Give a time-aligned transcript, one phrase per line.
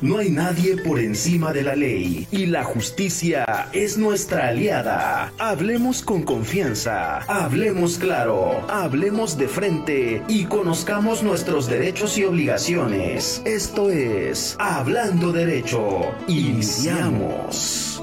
[0.00, 5.32] No hay nadie por encima de la ley y la justicia es nuestra aliada.
[5.38, 13.42] Hablemos con confianza, hablemos claro, hablemos de frente y conozcamos nuestros derechos y obligaciones.
[13.44, 16.12] Esto es Hablando Derecho.
[16.28, 17.93] Iniciamos.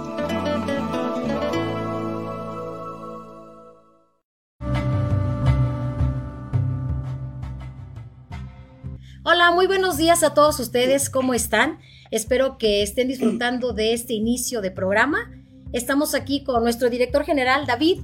[9.42, 11.80] Hola, muy buenos días a todos ustedes, ¿cómo están?
[12.12, 15.32] Espero que estén disfrutando de este inicio de programa.
[15.74, 18.02] Estamos aquí con nuestro director general, David.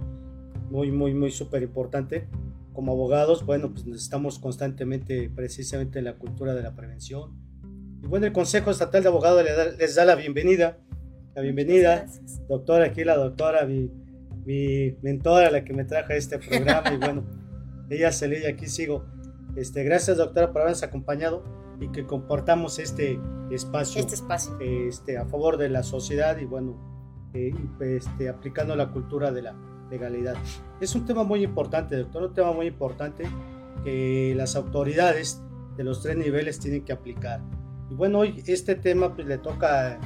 [0.69, 2.29] muy, muy, muy súper importante.
[2.73, 7.39] Como abogados, bueno, pues necesitamos constantemente precisamente en la cultura de la prevención.
[8.03, 9.45] Y bueno, el Consejo Estatal de Abogados
[9.79, 10.79] les da, la bienvenida.
[11.35, 12.07] La bienvenida,
[12.49, 13.91] doctora, aquí la doctora mi
[14.45, 17.25] mentora, la que me trajo a este programa, y bueno,
[17.91, 19.05] ella lee y aquí sigo.
[19.57, 21.45] Este, gracias, doctora, por habernos acompañado
[21.81, 23.19] y que comportamos este
[23.51, 24.59] espacio, este espacio.
[24.61, 29.55] Este, a favor de la sociedad y bueno, eh, este, aplicando la cultura de la
[29.91, 30.37] legalidad.
[30.81, 33.25] Es un tema muy importante, doctor, un tema muy importante
[33.85, 35.43] que las autoridades
[35.77, 37.41] de los tres niveles tienen que aplicar.
[37.91, 39.99] Y bueno, hoy este tema pues, le toca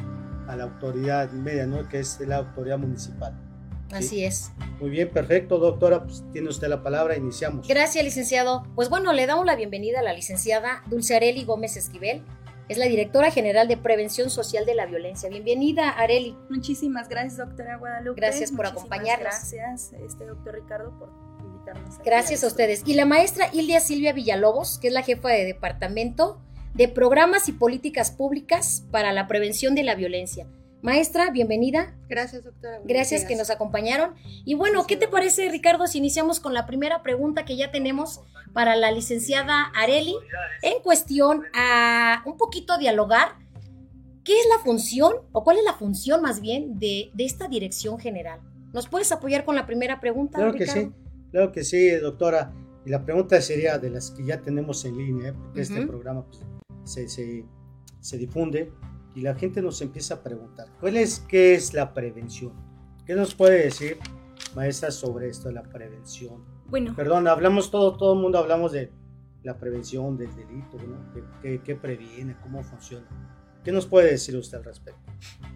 [0.49, 1.89] a la autoridad media, ¿no?
[1.89, 3.46] que es la autoridad municipal.
[3.92, 4.50] Así es.
[4.80, 6.04] Muy bien, perfecto, doctora.
[6.04, 7.66] Pues tiene usted la palabra, iniciamos.
[7.66, 8.66] Gracias, licenciado.
[8.74, 12.22] Pues bueno, le damos la bienvenida a la licenciada Dulce Areli Gómez Esquivel.
[12.69, 15.28] Es la directora general de Prevención Social de la Violencia.
[15.28, 16.36] Bienvenida, Areli.
[16.50, 18.20] Muchísimas gracias, doctora Guadalupe.
[18.20, 19.28] Gracias por acompañarnos.
[19.52, 21.10] Gracias, este doctor Ricardo, por
[21.44, 21.98] invitarnos.
[22.04, 22.82] Gracias a ustedes.
[22.84, 26.41] Y la maestra Ildia Silvia Villalobos, que es la jefa de departamento
[26.74, 30.48] de Programas y Políticas Públicas para la Prevención de la Violencia.
[30.82, 31.94] Maestra, bienvenida.
[32.09, 32.81] Gracias, doctora.
[32.84, 34.14] Gracias que nos acompañaron.
[34.44, 38.20] Y bueno, ¿qué te parece, Ricardo, si iniciamos con la primera pregunta que ya tenemos
[38.53, 40.15] para la licenciada Areli
[40.62, 43.36] en cuestión a un poquito dialogar?
[44.22, 48.41] ¿Qué es la función o cuál es la función más bien de, esta dirección general?
[48.72, 50.38] ¿Nos puedes apoyar con la primera pregunta?
[50.38, 50.91] Claro que sí,
[51.31, 52.53] claro que sí, doctora.
[52.84, 55.32] Y la pregunta sería de las que ya tenemos en línea, ¿eh?
[55.32, 56.44] porque este programa pues,
[56.84, 57.44] se, se,
[58.00, 58.72] se difunde
[59.16, 62.53] y la gente nos empieza a preguntar, ¿cuál es, ¿qué es la prevención?
[63.06, 63.99] ¿Qué nos puede decir,
[64.54, 66.44] maestra, sobre esto de la prevención?
[66.66, 66.94] Bueno.
[66.94, 68.93] Perdón, hablamos todo, todo el mundo hablamos de
[69.43, 70.99] la prevención del delito, ¿no?
[71.43, 72.37] qué previene?
[72.43, 73.06] ¿Cómo funciona?
[73.66, 75.00] ¿Qué nos puede decir usted al respecto?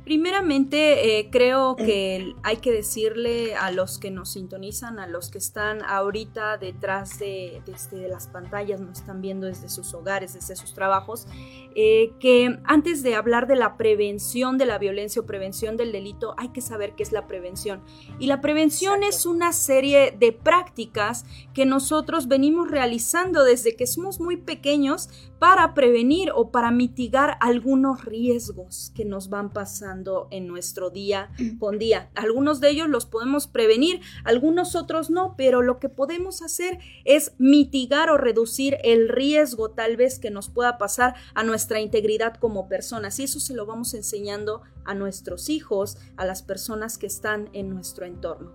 [0.05, 5.39] Primeramente, eh, creo que hay que decirle a los que nos sintonizan, a los que
[5.39, 10.75] están ahorita detrás de, de, las pantallas, nos están viendo desde sus hogares, desde sus
[10.75, 11.29] trabajos,
[11.77, 16.35] eh, que antes de hablar de la prevención de la violencia o prevención del delito,
[16.37, 17.81] hay que saber qué es la prevención.
[18.19, 24.19] Y la prevención es una serie de prácticas que nosotros venimos realizando desde que somos
[24.19, 30.91] muy pequeños para prevenir o para mitigar algunos riesgos que nos van pasando en nuestro
[30.91, 32.11] día con día.
[32.15, 37.33] Algunos de ellos los podemos prevenir, algunos otros no, pero lo que podemos hacer es
[37.39, 42.69] mitigar o reducir el riesgo tal vez que nos pueda pasar a nuestra integridad como
[42.69, 43.19] personas.
[43.19, 47.71] Y eso se lo vamos enseñando a nuestros hijos, a las personas que están en
[47.71, 48.53] nuestro entorno.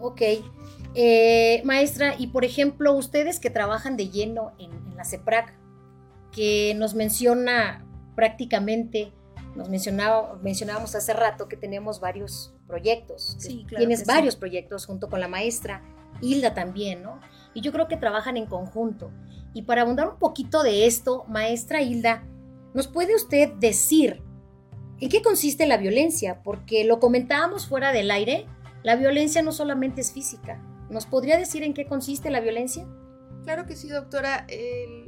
[0.00, 0.22] Ok.
[0.94, 5.54] Eh, maestra, y por ejemplo, ustedes que trabajan de lleno en, en la CEPRAC,
[6.32, 9.12] que nos menciona prácticamente,
[9.54, 13.36] nos mencionaba, mencionábamos hace rato que tenemos varios proyectos.
[13.38, 15.82] Sí, Tienes varios proyectos junto con la maestra,
[16.20, 17.20] Hilda también, ¿no?
[17.54, 19.10] Y yo creo que trabajan en conjunto.
[19.54, 22.24] Y para abundar un poquito de esto, maestra Hilda,
[22.72, 24.22] ¿nos puede usted decir
[25.00, 26.42] en qué consiste la violencia?
[26.42, 28.46] Porque lo comentábamos fuera del aire,
[28.82, 30.62] la violencia no solamente es física.
[30.88, 32.86] ¿Nos podría decir en qué consiste la violencia?
[33.44, 34.46] Claro que sí, doctora.
[34.48, 35.06] El,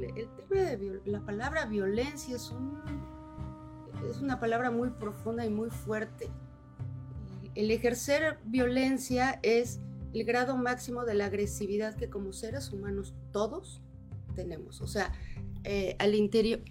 [0.49, 2.81] de la palabra violencia es, un,
[4.09, 6.29] es una palabra muy profunda y muy fuerte.
[7.55, 9.79] el ejercer violencia es
[10.13, 13.81] el grado máximo de la agresividad que como seres humanos todos
[14.35, 14.81] tenemos.
[14.81, 15.13] O sea,
[15.63, 16.61] eh, al interior...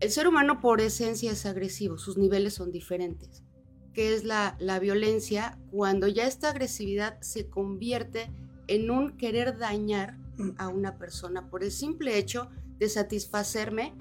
[0.00, 3.44] El ser humano por esencia es agresivo, sus niveles son diferentes.
[3.92, 5.60] ¿Qué es la, la violencia?
[5.70, 8.28] Cuando ya esta agresividad se convierte
[8.74, 10.16] en un querer dañar
[10.56, 12.48] a una persona por el simple hecho
[12.78, 13.94] de satisfacerme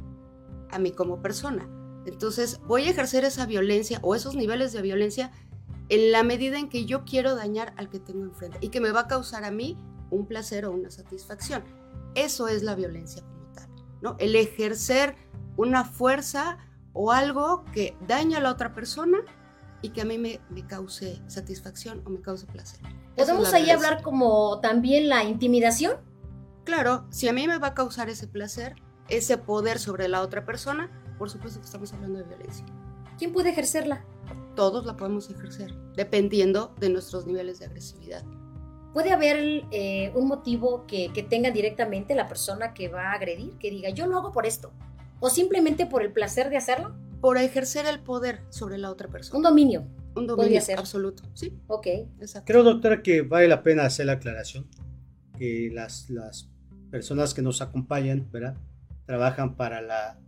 [0.70, 1.68] a mí como persona.
[2.06, 5.32] Entonces voy a ejercer esa violencia o esos niveles de violencia
[5.90, 8.92] en la medida en que yo quiero dañar al que tengo enfrente y que me
[8.92, 9.78] va a causar a mí
[10.10, 11.64] un placer o una satisfacción.
[12.16, 13.70] Eso es la violencia como tal,
[14.02, 14.16] ¿no?
[14.20, 15.16] El ejercer
[15.58, 16.58] una fuerza
[16.94, 19.20] o algo que daña a la otra persona
[19.81, 22.80] y que a mí me, me cause satisfacción o me cause placer.
[23.16, 25.98] ¿Podemos ahí hablar como también la intimidación?
[26.63, 28.75] Claro, si a mí me va a causar ese placer,
[29.10, 32.66] ese poder sobre la otra persona, por supuesto que estamos hablando de violencia.
[33.18, 34.06] ¿Quién puede ejercerla?
[34.56, 38.24] Todos la podemos ejercer, dependiendo de nuestros niveles de agresividad.
[38.94, 43.57] ¿Puede haber eh, un motivo que, tenga directamente la persona que va a agredir?
[43.57, 44.72] Que diga, yo lo hago por esto.
[45.19, 46.94] ¿O simplemente por el placer de hacerlo?
[47.22, 49.38] Por ejercer el poder sobre la otra persona.
[49.38, 49.88] Un dominio.
[50.16, 50.80] Un dominio ser?
[50.80, 51.24] absoluto.
[51.34, 51.58] Sí.
[51.68, 51.88] Ok.
[52.20, 52.46] Exacto.
[52.46, 54.68] Creo, doctora, que vale la pena hacer la aclaración.
[55.38, 56.50] Que las, las
[56.90, 58.58] personas que nos acompañan, ¿verdad?
[59.06, 60.20] Trabajan para la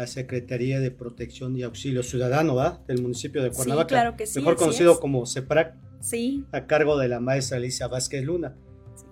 [0.00, 2.80] la Secretaría de Protección y Auxilio Ciudadano ¿verdad?
[2.86, 6.46] del municipio de Cuernavaca, sí, claro que sí, mejor conocido como CEPRAC, sí.
[6.52, 8.56] a cargo de la maestra Alicia Vázquez Luna.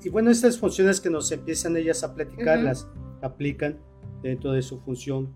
[0.03, 2.89] Y bueno, estas funciones que nos empiezan ellas a platicar, las
[3.21, 3.79] aplican
[4.23, 5.35] dentro de su función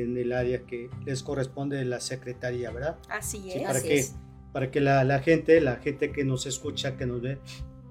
[0.00, 2.98] en el área que les corresponde de la Secretaría, ¿verdad?
[3.08, 3.62] Así es.
[3.62, 4.04] para, que,
[4.52, 7.38] para que la, la, gente, la gente que nos escucha, que nos ve,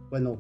[0.10, 0.40] bueno,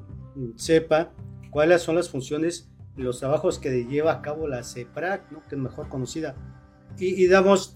[0.56, 1.14] sepa
[1.52, 5.44] cuáles son las funciones los trabajos que lleva a cabo la CEPRAC, ¿no?
[5.48, 6.36] que es mejor conocida.
[6.98, 7.76] Y, damos,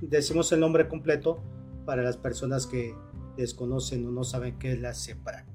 [0.00, 1.42] decimos el nombre completo
[1.86, 2.94] para las personas que
[3.36, 5.46] desconocen o no saben qué es la CEPRAC.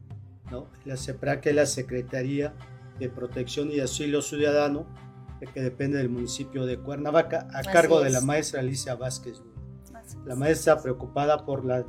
[0.52, 0.70] ¿no?
[0.86, 2.56] La CEPRAC es la Secretaría
[3.00, 4.88] de Protección y Asilo Ciudadano,
[5.46, 9.42] que depende del municipio de Cuernavaca, a cargo de la maestra Alicia Vázquez.
[10.26, 11.86] La maestra preocupada por la,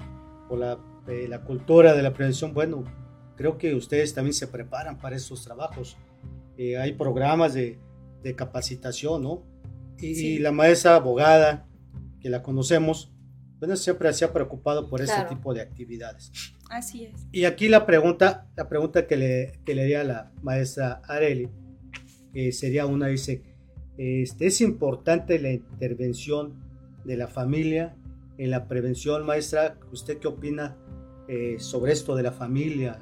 [0.48, 2.84] por la, eh, la cultura de la prevención, bueno,
[3.36, 5.96] creo que ustedes también se preparan para esos trabajos
[6.58, 7.78] eh, hay programas de,
[8.24, 9.44] de, capacitación, ¿no?
[10.00, 11.68] Y, la maestra abogada,
[12.20, 13.12] que la conocemos,
[13.60, 16.32] bueno, siempre se ha preocupado por ese tipo de actividades.
[16.68, 17.28] Así es.
[17.30, 21.48] Y aquí la pregunta, la pregunta que le, que le haría a la maestra Areli,
[22.32, 23.42] que sería una, dice,
[23.96, 26.54] este, ¿es importante la intervención
[27.04, 27.96] de la familia
[28.38, 29.78] en la prevención, maestra?
[29.92, 30.76] ¿Usted qué opina
[31.28, 33.00] eh, sobre esto de la familia?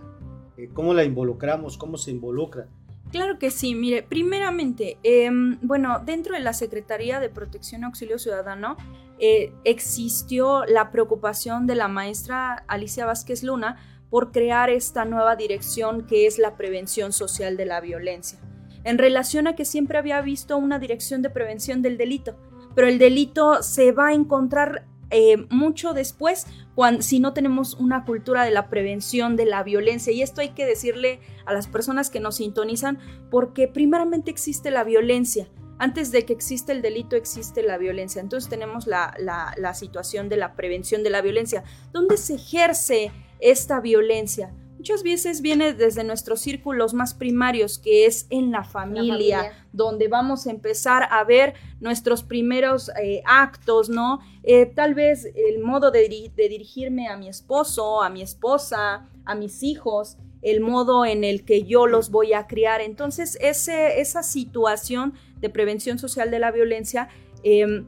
[0.57, 1.77] Eh, ¿Cómo la involucramos?
[1.77, 2.69] ¿Cómo se involucra?
[3.13, 8.19] Claro que sí, mire, primeramente, em, bueno, dentro de la Secretaría de Protección y Auxilio
[8.19, 8.77] Ciudadano
[9.19, 13.77] eh, existió la preocupación de la maestra Alicia Vázquez Luna
[14.11, 18.39] por crear esta nueva dirección que es la prevención social de la violencia,
[18.87, 22.37] en relación a que siempre había visto una dirección de prevención del delito,
[22.77, 26.47] pero el delito se va a encontrar eh, mucho después
[26.77, 30.13] cuando, si no tenemos una cultura de la prevención de la violencia.
[30.13, 32.99] Y esto hay que decirle a las personas que nos sintonizan
[33.29, 35.49] porque primeramente existe la violencia.
[35.79, 38.21] Antes de que existe el delito existe la violencia.
[38.21, 41.65] Entonces tenemos la, la situación de la prevención de la violencia.
[41.93, 44.53] ¿Dónde se ejerce esta violencia?
[44.79, 50.47] Muchas veces viene desde nuestros círculos más primarios, que es en la familia, donde vamos
[50.47, 54.21] a empezar a ver nuestros primeros eh, actos, ¿no?
[54.43, 59.63] Eh, tal vez el modo de, dirigirme a mi esposo, a mi esposa, a mis
[59.63, 62.81] hijos, el modo en el que yo los voy a criar.
[62.81, 67.09] Entonces, ese, esa situación de prevención social de la violencia
[67.43, 67.87] em,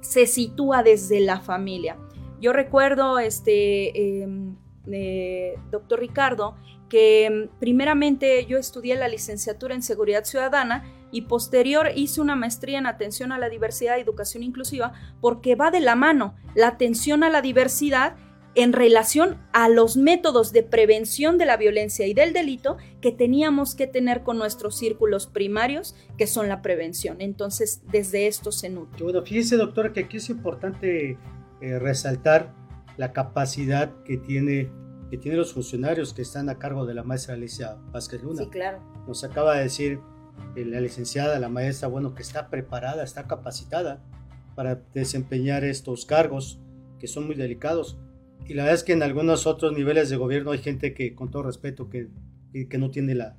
[0.00, 1.98] se sitúa desde la familia.
[2.40, 4.24] Yo recuerdo, este,
[4.92, 6.56] em, doctor Ricardo,
[6.88, 12.78] que mm, primeramente yo estudié la licenciatura en Seguridad Ciudadana y posterior hice una maestría
[12.78, 17.22] en atención a la diversidad y educación inclusiva porque va de la mano la atención
[17.22, 18.16] a la diversidad
[18.54, 23.76] en relación a los métodos de prevención de la violencia y del delito que teníamos
[23.76, 27.18] que tener con nuestros círculos primarios, que son la prevención.
[27.20, 29.04] Entonces, desde esto se nutre.
[29.04, 31.16] Bueno, fíjese, doctora, que aquí es importante
[31.60, 32.52] eh, resaltar
[32.98, 34.70] la capacidad que tiene
[35.10, 38.42] que tienen los funcionarios que están a cargo de la maestra Alicia Vázquez Luna.
[38.42, 38.82] Sí, claro.
[39.06, 40.00] Nos acaba de decir
[40.54, 44.04] eh, la licenciada, la maestra, bueno, que está preparada, está capacitada
[44.54, 46.60] para desempeñar estos cargos
[46.98, 47.98] que son muy delicados.
[48.46, 51.30] Y la verdad es que en algunos otros niveles de gobierno hay gente que, con
[51.30, 52.10] todo respeto, que,
[52.68, 53.34] que no tiene la,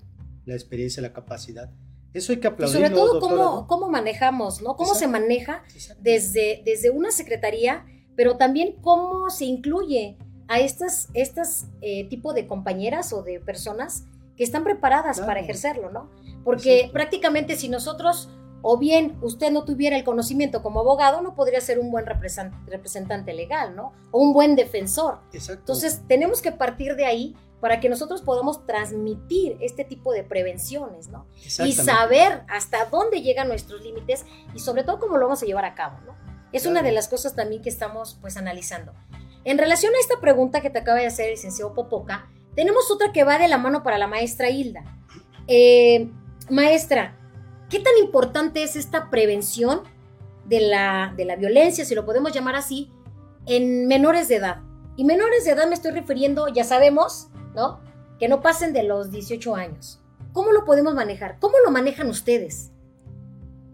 [0.46, 1.72] la experiencia, la capacidad.
[2.14, 2.88] Eso hay que aplaudirlo.
[2.88, 4.76] sobre todo cómo, cómo, manejamos, ¿no?
[4.76, 5.64] Cómo se maneja
[6.00, 7.86] desde, desde una secretaría
[8.20, 10.18] pero también cómo se incluye
[10.50, 14.04] a estas, estas eh, tipo de compañeras o de personas
[14.36, 16.10] que están preparadas para ejercerlo, ¿no?
[16.44, 18.28] Porque prácticamente si nosotros
[18.62, 23.34] o bien usted no tuviera el conocimiento como abogado, no podría ser un buen representante
[23.34, 23.94] legal, ¿no?
[24.12, 25.20] O un buen defensor.
[25.32, 25.62] Exacto.
[25.62, 31.08] Entonces, tenemos que partir de ahí para que nosotros podamos transmitir este tipo de prevenciones,
[31.08, 31.26] ¿no?
[31.66, 35.64] Y saber hasta dónde llegan nuestros límites y sobre todo cómo lo vamos a llevar
[35.64, 36.29] a cabo, ¿no?
[36.52, 38.94] Es una de las cosas también que estamos pues analizando.
[39.44, 43.12] En relación a esta pregunta que te acaba de hacer el licenciado Popoca, tenemos otra
[43.12, 44.84] que va de la mano para la maestra Hilda.
[45.48, 46.10] Eh,
[46.50, 47.16] maestra,
[47.70, 49.82] ¿qué tan importante es esta prevención
[50.46, 52.92] de la, de la violencia, si lo podemos llamar así,
[53.46, 54.62] en menores de edad?
[54.98, 57.80] Y menores de edad me estoy refiriendo, ya sabemos, ¿no?
[58.20, 60.02] Que no pasen de los 18 años.
[60.34, 61.38] ¿Cómo lo podemos manejar?
[61.40, 62.72] ¿Cómo lo manejan ustedes?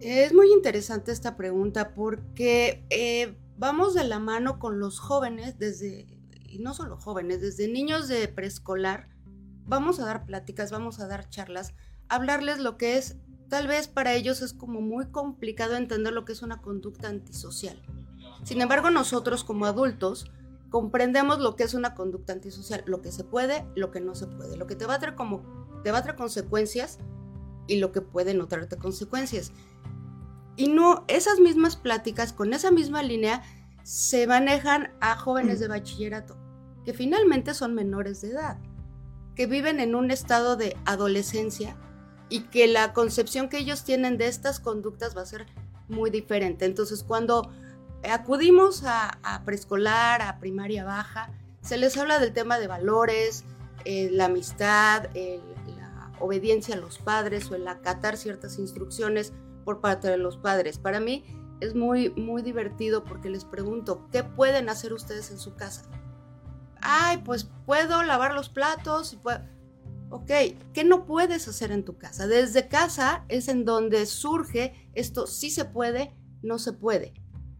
[0.07, 6.05] Es muy interesante esta pregunta porque eh, vamos de la mano con los jóvenes desde,
[6.47, 9.09] y no solo jóvenes, desde niños de preescolar,
[9.65, 11.73] vamos a dar pláticas, vamos a dar charlas,
[12.07, 13.17] hablarles lo que es,
[13.49, 17.81] tal vez para ellos es como muy complicado entender lo que es una conducta antisocial.
[18.43, 20.31] Sin embargo, nosotros como adultos
[20.69, 24.27] comprendemos lo que es una conducta antisocial, lo que se puede, lo que no se
[24.27, 26.99] puede, lo que te va a traer como te va a traer consecuencias
[27.67, 29.51] y lo que puede no traerte consecuencias.
[30.57, 33.43] Y no esas mismas pláticas con esa misma línea
[33.83, 36.37] se manejan a jóvenes de bachillerato,
[36.85, 38.57] que finalmente son menores de edad,
[39.35, 41.75] que viven en un estado de adolescencia
[42.29, 45.45] y que la concepción que ellos tienen de estas conductas va a ser
[45.87, 46.65] muy diferente.
[46.65, 47.51] Entonces, cuando
[48.09, 51.31] acudimos a, preescolar, a primaria baja,
[51.61, 53.43] se les habla del tema de valores,
[53.83, 59.33] eh, la amistad, la obediencia a los padres o el acatar ciertas instrucciones
[59.65, 60.77] por parte de los padres.
[60.77, 61.25] Para mí
[61.59, 65.83] es muy, muy divertido porque les pregunto, ¿qué pueden hacer ustedes en su casa?
[66.81, 69.39] Ay, pues puedo lavar los platos puedo...
[70.11, 70.31] Ok,
[70.71, 72.27] ¿qué no puedes hacer en tu casa?
[72.27, 77.13] Desde casa es en donde surge esto, sí se puede, no se puede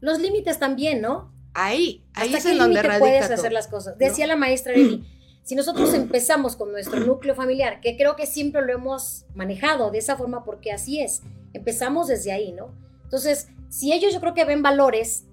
[0.05, 1.33] los límites también, ¿no?
[1.53, 3.97] Ahí, ahí es en donde radica puedes hacer las cosas.
[3.97, 5.05] Decía la maestra Eli,
[5.43, 9.97] si nosotros empezamos con nuestro núcleo familiar, que creo que siempre lo hemos manejado de
[10.00, 11.21] esa forma porque así es,
[11.55, 12.74] empezamos desde ahí, ¿no?
[13.03, 15.25] Entonces, si ellos yo creo que ven valores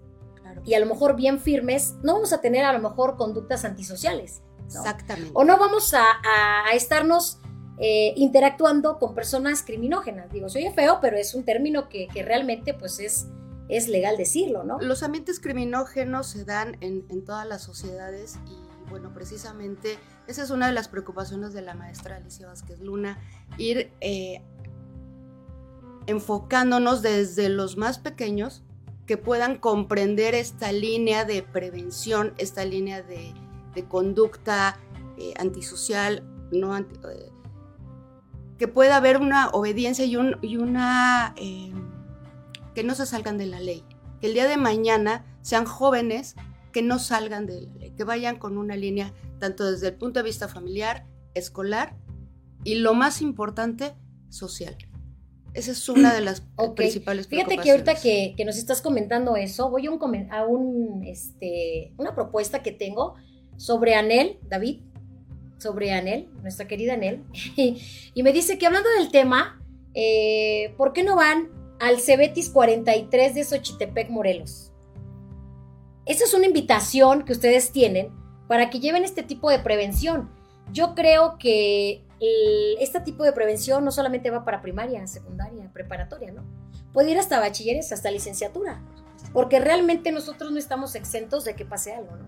[0.65, 4.43] y a lo mejor bien firmes, no vamos a tener a lo mejor conductas antisociales.
[4.67, 5.31] Exactamente.
[5.35, 7.39] O no vamos a, estarnos
[7.79, 10.31] eh, interactuando con personas criminógenas.
[10.31, 13.27] Digo, soy feo, pero es un término que, que realmente pues es
[13.69, 14.79] es legal decirlo, ¿no?
[14.81, 20.67] Los ambientes criminógenos se dan en, todas las sociedades y bueno, precisamente esa es una
[20.67, 23.19] de las preocupaciones de la maestra Alicia Vázquez Luna,
[23.57, 24.43] ir eh,
[26.07, 28.63] enfocándonos desde los más pequeños
[29.07, 33.35] que puedan comprender esta línea de prevención, esta línea de,
[33.89, 34.79] conducta
[35.17, 37.31] eh, antisocial, eh,
[38.59, 43.61] que pueda haber una obediencia y, un, y una que no se salgan de la
[43.61, 43.85] ley,
[44.21, 46.37] que el día de mañana sean jóvenes
[46.73, 50.21] que no salgan de la ley, que vayan con una línea tanto desde el punto
[50.21, 51.97] de vista familiar, escolar
[52.65, 53.95] y lo más importante,
[54.29, 54.77] social.
[55.55, 56.43] Esa es una de las
[56.75, 61.93] principales Fíjate que ahorita que, nos estás comentando eso, voy a, un, a un, este,
[61.99, 63.15] una propuesta que tengo
[63.57, 64.81] sobre Anel, David,
[65.59, 67.25] sobre Anel, nuestra querida Anel,
[67.57, 69.63] y me dice que hablando del tema,
[69.95, 74.73] eh, ¿por qué no van al Cebetis 43 de Xochitepec, Morelos.
[76.07, 78.13] Esa es una invitación que ustedes tienen
[78.47, 80.31] para que lleven este tipo de prevención.
[80.73, 82.05] Yo creo que
[82.79, 86.45] este tipo de prevención no solamente va para primaria, secundaria, preparatoria, ¿no?
[86.93, 88.83] Puede ir hasta bachilleres, hasta licenciatura,
[89.33, 92.27] porque realmente nosotros no estamos exentos de que pase algo, ¿no?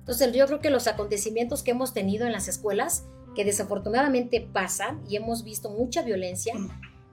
[0.00, 3.04] Entonces yo creo que los acontecimientos que hemos tenido en las escuelas,
[3.36, 6.54] que desafortunadamente pasan y hemos visto mucha violencia,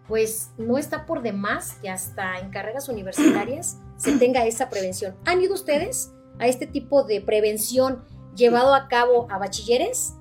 [0.07, 5.15] pues no está por demás que hasta en carreras universitarias se tenga esa prevención.
[5.25, 8.03] ¿Han ido ustedes a este tipo de prevención
[8.35, 10.13] llevado a cabo a bachilleres?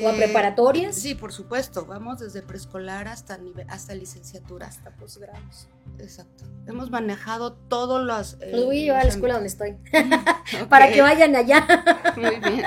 [0.00, 0.94] ¿O a eh, preparatorias?
[0.94, 1.84] Sí, por supuesto.
[1.84, 4.66] Vamos desde preescolar hasta, hasta licenciatura.
[4.66, 5.68] Hasta posgrados.
[5.98, 6.44] Exacto.
[6.64, 8.34] Hemos manejado todos los...
[8.40, 9.76] Eh, los voy a llevar a la escuela donde estoy.
[10.68, 11.66] Para que vayan allá.
[12.16, 12.64] Muy bien.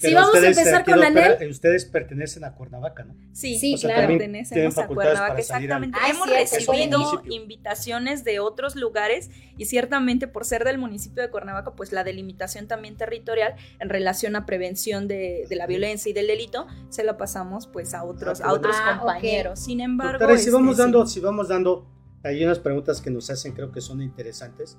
[0.00, 1.48] Si vamos a empezar con Anel.
[1.48, 3.14] Ustedes pertenecen a Cuernavaca, ¿no?
[3.32, 4.08] Sí, sí claro.
[4.08, 5.96] Pertenecemos a Cuernavaca, exactamente.
[6.08, 11.92] Hemos recibido invitaciones de otros lugares y ciertamente por ser del municipio de Cuernavaca, pues
[11.92, 17.04] la delimitación también territorial en relación a prevención de, la violencia y del delito, se
[17.04, 19.60] lo pasamos pues a otros, ah, a otros ah, compañeros.
[19.60, 20.36] Sin embargo...
[20.36, 23.80] si vamos este, dando, si vamos dando hay unas preguntas que nos hacen, creo que
[23.80, 24.76] son interesantes.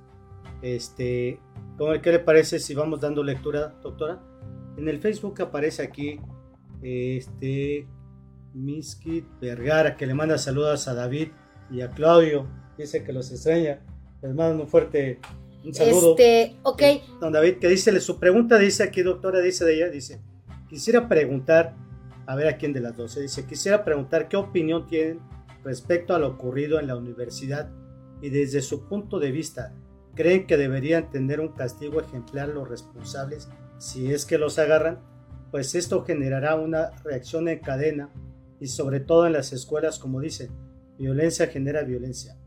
[0.61, 1.39] Este,
[2.03, 4.21] ¿Qué le parece si vamos dando lectura, doctora?
[4.77, 6.19] En el Facebook aparece aquí
[6.81, 7.87] este
[8.53, 11.29] Miskit Vergara, que le manda saludos a David
[11.71, 12.47] y a Claudio.
[12.77, 13.81] Dice que los extraña.
[14.21, 15.19] Les mando un fuerte
[15.63, 16.11] un saludo.
[16.11, 16.81] Este, ok.
[16.81, 20.21] Eh, don David, que dice, su pregunta dice aquí, doctora, dice de ella, dice,
[20.69, 21.75] quisiera preguntar,
[22.25, 25.19] a ver a quién de las dos, dice, quisiera preguntar qué opinión tienen
[25.63, 27.69] respecto a lo ocurrido en la universidad
[28.21, 29.73] y desde su punto de vista,
[30.15, 34.99] ¿creen que deberían tener un castigo ejemplar los responsables si es que los agarran?
[35.51, 38.09] Pues esto generará una reacción en cadena
[38.59, 40.51] y sobre todo en las escuelas, como dicen,
[40.97, 42.37] violencia genera violencia.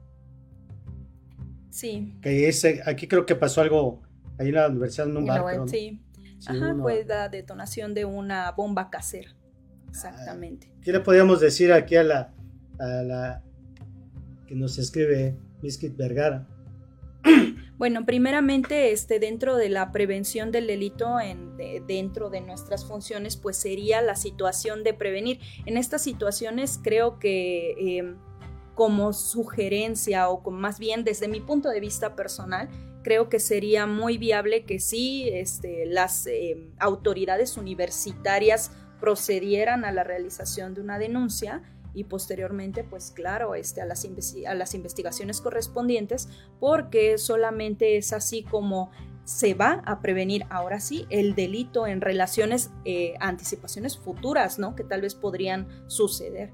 [1.71, 2.15] Sí.
[2.23, 4.03] Que ese, aquí creo que pasó algo
[4.39, 5.69] ahí en la universidad en un bar.
[5.69, 6.01] Sí.
[6.47, 9.35] Ajá, pues la detonación de una bomba casera.
[9.89, 10.73] Exactamente.
[10.83, 12.35] ¿Qué le podríamos decir aquí a la,
[12.79, 13.43] a la
[14.47, 16.47] que nos escribe Miskit Vergara?
[17.77, 23.57] Bueno, primeramente, este, dentro de la prevención del delito, en, dentro de nuestras funciones, pues
[23.57, 25.41] sería la situación de prevenir.
[25.67, 28.17] En estas situaciones creo que em,
[28.75, 32.69] como sugerencia o más bien desde mi punto de vista personal,
[33.03, 40.05] creo que sería muy viable que sí este, las em, autoridades universitarias procedieran a la
[40.05, 41.63] realización de una denuncia
[41.95, 44.07] y posteriormente, pues claro, este, a, las
[44.47, 46.29] a las investigaciones correspondientes,
[46.61, 48.91] porque solamente es así como
[49.25, 54.77] se va a prevenir ahora sí el delito en relaciones, eh, anticipaciones futuras, ¿no?
[54.77, 56.53] Que tal vez podrían suceder.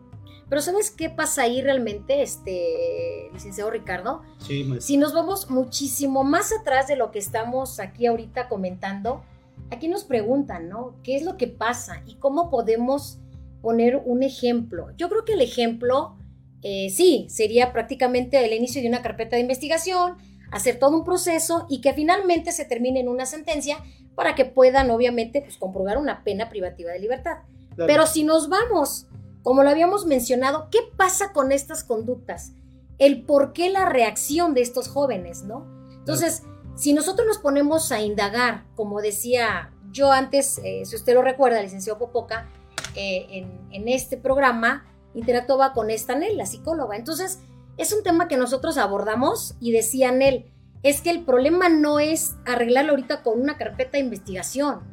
[0.48, 4.22] Pero ¿sabes qué pasa ahí realmente, este licenciado Ricardo?
[4.38, 9.22] Sí, Si nos vamos muchísimo más atrás de lo que estamos aquí ahorita comentando,
[9.70, 10.96] aquí nos preguntan, ¿no?
[11.04, 13.19] ¿Qué es lo que pasa y cómo podemos
[13.62, 14.90] poner un ejemplo?
[14.96, 16.16] Yo creo que el ejemplo,
[16.62, 20.16] eh, sí, sería prácticamente el inicio de una carpeta de investigación,
[20.50, 23.78] hacer todo un proceso y que finalmente se termine en una sentencia
[24.14, 27.38] para que puedan, obviamente, pues, comprobar una pena privativa de libertad.
[27.76, 29.06] Pero si nos vamos
[29.42, 32.52] como lo habíamos mencionado, ¿qué pasa con estas conductas?
[32.98, 35.66] El por qué la reacción de estos jóvenes, ¿no?
[35.92, 36.42] Entonces,
[36.76, 41.62] si nosotros nos ponemos a indagar, como decía yo antes, eh, si usted lo recuerda,
[41.62, 42.48] licenciado Popoca,
[42.94, 46.96] eh, en, este programa interactuaba con esta Nel, la psicóloga.
[46.96, 47.40] Entonces,
[47.76, 50.46] es un tema que nosotros abordamos y decía Nel,
[50.82, 54.90] es que el problema no es arreglarlo ahorita con una carpeta de investigación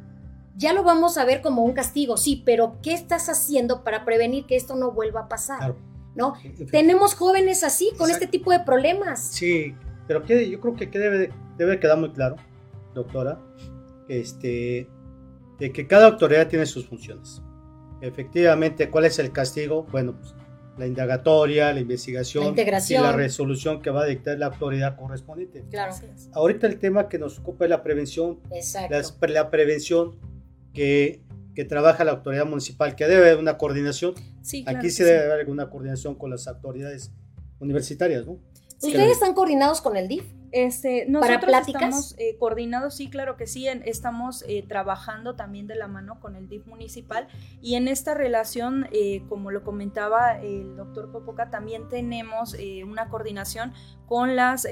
[0.58, 4.46] ya lo vamos a ver como un castigo, sí, pero ¿qué estás haciendo para prevenir
[4.48, 5.76] que esto no vuelva a pasar?
[6.16, 6.34] ¿No?
[6.72, 9.24] Tenemos jóvenes así, con este tipo de problemas.
[9.24, 9.76] Sí,
[10.08, 12.38] pero que yo creo que, debe, debe quedar muy claro,
[12.96, 13.40] doctora,
[14.10, 14.90] este,
[15.60, 17.44] de que cada autoridad tiene sus funciones.
[18.02, 19.88] Efectivamente, ¿cuál es el castigo?
[19.92, 20.36] Bueno, pues
[20.78, 25.66] la indagatoria, la investigación y la resolución que va a dictar la autoridad correspondiente.
[25.70, 25.94] Claro.
[26.34, 28.40] Ahorita el tema que nos ocupa es la prevención.
[28.52, 29.28] Exacto.
[29.28, 30.16] la prevención
[30.74, 31.24] que,
[31.68, 34.14] trabaja la autoridad municipal, que debe haber una coordinación.
[34.68, 37.12] Aquí sí debe haber alguna coordinación con las autoridades
[37.60, 38.40] universitarias, ¿no?
[38.82, 40.24] ¿Ustedes están coordinados con el DIF?
[40.52, 45.76] Este, nosotros ¿Para estamos eh, coordinados, sí, claro que sí, estamos eh, trabajando también de
[45.76, 47.28] la mano con el DIF municipal
[47.62, 53.74] y en esta relación, eh, como lo comentaba el doctor Popoca, también tenemos una coordinación
[54.06, 54.66] con, las,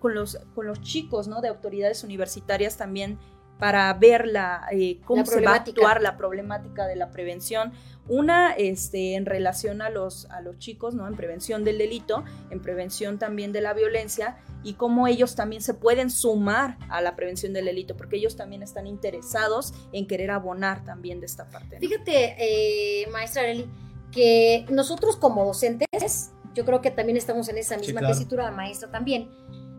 [0.00, 1.40] con, los, con los chicos ¿no?
[1.40, 3.18] de autoridades universitarias también
[3.60, 7.72] para ver la, eh, cómo se va a actuar la problemática de la prevención.
[8.08, 11.06] Una este, en relación a los, a los chicos, ¿no?
[11.06, 15.74] en prevención del delito, en prevención también de la violencia y cómo ellos también se
[15.74, 20.82] pueden sumar a la prevención del delito, porque ellos también están interesados en querer abonar
[20.84, 21.78] también de esta parte.
[21.78, 23.68] Fíjate, eh, maestra Arely,
[24.10, 28.90] que nosotros como docentes, yo creo que también estamos en esa misma tesitura de maestra
[28.90, 29.30] también,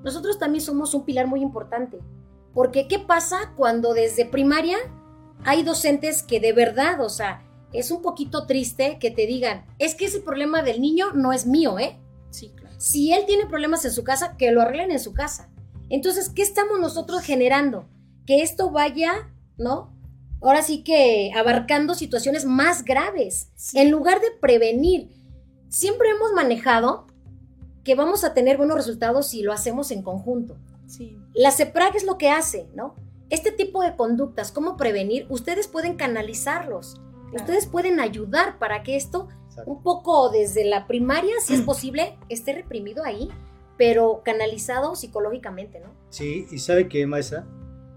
[0.03, 1.99] nosotros también somos un pilar muy importante
[2.53, 4.77] porque ¿qué pasa cuando desde primaria
[5.43, 9.95] hay docentes que de verdad, o sea, es un poquito triste que te digan, es
[9.95, 11.97] que ese problema del niño no es mío, ¿eh?
[12.29, 12.75] Sí, claro.
[12.77, 15.49] Si él tiene problemas en su casa, que lo arreglen en su casa.
[15.89, 17.87] Entonces, ¿qué estamos nosotros generando?
[18.25, 19.93] Que esto vaya, ¿no?
[20.41, 25.09] Ahora sí que abarcando situaciones más graves, en lugar de prevenir.
[25.69, 27.07] Siempre hemos manejado
[27.83, 30.57] que vamos a tener buenos resultados si lo hacemos en conjunto.
[31.33, 32.95] La CEPRAG es lo que hace, ¿no?
[33.29, 35.25] Este tipo de conductas, ¿cómo prevenir?
[35.29, 36.99] Ustedes pueden canalizarlos,
[37.33, 39.29] ustedes pueden ayudar para que esto,
[39.65, 43.29] un poco desde la primaria, si es posible, esté reprimido ahí,
[43.77, 45.89] pero canalizado psicológicamente, ¿no?
[46.09, 47.47] Sí, y sabe que, maestra,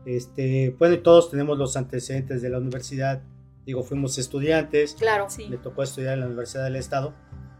[0.06, 3.22] este, bueno, todos tenemos los antecedentes de la universidad,
[3.66, 5.48] digo, fuimos estudiantes, claro, sí.
[5.48, 7.12] me tocó estudiar en la Universidad del Estado,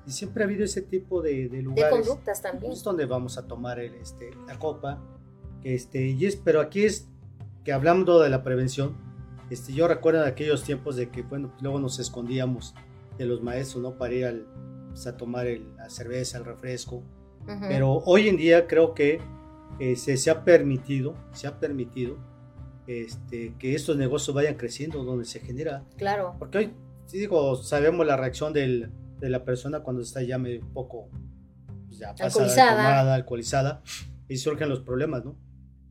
[0.07, 1.97] y siempre ha habido ese tipo de, lugares.
[1.97, 2.73] De conductas también.
[2.85, 5.03] donde vamos a tomar el, este, la copa,
[5.64, 7.09] Este, y es, pero aquí es
[7.64, 8.96] que hablando de la prevención,
[9.50, 12.74] este, yo recuerdo en aquellos tiempos de que, bueno, pues luego nos escondíamos
[13.18, 13.98] de los maestros, ¿no?
[13.98, 14.46] Para ir al,
[14.88, 17.03] pues, a tomar el, la cerveza, el refresco.
[17.68, 19.20] Pero hoy en día creo que
[19.79, 22.16] eh, se, se, ha permitido, se ha permitido
[22.87, 25.85] este, que estos negocios vayan creciendo donde se genera.
[25.98, 26.37] Claro.
[26.38, 26.72] Porque hoy,
[27.05, 31.11] sí digo, sabemos la reacción del, de la persona cuando está ya medio un poco
[31.87, 32.77] pues ya pasada, alcoholizada.
[32.77, 33.83] Tomada, alcoholizada,
[34.29, 35.37] y surgen los problemas, ¿no?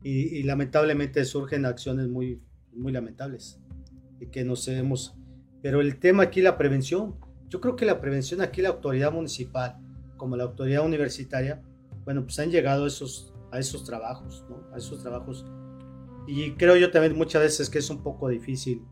[0.04, 2.40] Y, y, lamentablemente surgen acciones muy,
[2.72, 3.58] muy lamentables
[4.20, 5.16] y que no sabemos.
[5.62, 7.16] Pero el tema aquí, la prevención,
[7.48, 9.78] yo creo que la prevención aquí, la autoridad municipal,
[10.16, 11.62] como la autoridad universitaria,
[12.04, 14.62] bueno, pues han llegado a esos, a esos trabajos, ¿no?
[14.74, 15.44] A esos trabajos.
[16.26, 18.82] Y creo yo también muchas veces que es un poco difícil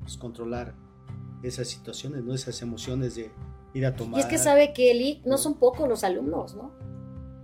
[0.00, 0.74] pues, controlar
[1.42, 2.34] esas situaciones, ¿no?
[2.34, 3.30] Esas emociones de
[3.74, 4.18] ir a tomar.
[4.18, 6.72] Y es que sabe que Eli, no son pocos los alumnos, ¿no?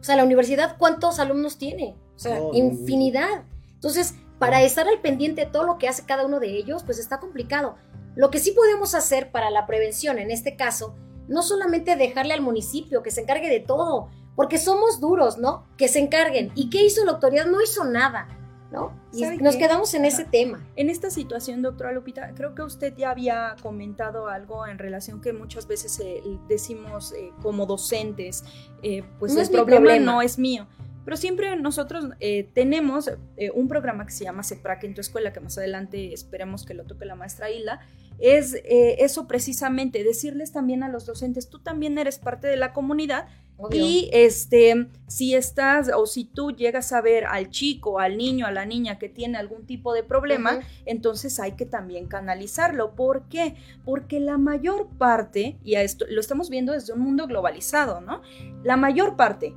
[0.01, 1.97] O sea, la universidad, ¿cuántos alumnos tiene?
[2.21, 3.45] O sea, no, infinidad.
[3.73, 6.99] Entonces, para estar al pendiente de todo lo que hace cada uno de ellos, pues
[6.99, 7.77] está complicado.
[8.15, 10.95] Lo que sí podemos hacer para la prevención, en este caso,
[11.29, 15.65] no solamente dejarle al municipio que se encargue de todo, porque somos duros, ¿no?
[15.79, 16.53] Que se encarguen.
[16.55, 17.47] ¿Y qué hizo la autoridad?
[17.47, 18.29] No hizo nada.
[18.71, 18.93] ¿no?
[19.13, 19.63] Y nos qué?
[19.63, 20.65] quedamos en ese tema.
[20.77, 25.33] En esta situación, doctora Lupita, creo que usted ya había comentado algo en relación que
[25.33, 28.45] muchas veces eh, decimos eh, como docentes,
[28.83, 30.69] eh, pues no el problema, problema, no es mío.
[31.05, 33.11] Pero siempre nosotros eh, tenemos
[33.55, 36.85] un programa que se llama CEPRAC en tu escuela, que más adelante esperemos que lo
[36.85, 37.81] toque la maestra Hilda,
[38.19, 43.29] es eso precisamente, decirles también a los docentes, tú también eres parte de la comunidad
[43.63, 43.85] Obvio.
[43.87, 48.53] Y este, si estás o si tú llegas a ver al chico, al niño, a
[48.53, 50.83] la niña que tiene algún tipo de problema, uh -huh.
[50.87, 52.95] entonces hay que también canalizarlo.
[52.95, 53.57] ¿Por qué?
[53.85, 58.23] Porque la mayor parte, y a esto lo estamos viendo desde un mundo globalizado, ¿no?
[58.65, 59.55] La mayor parte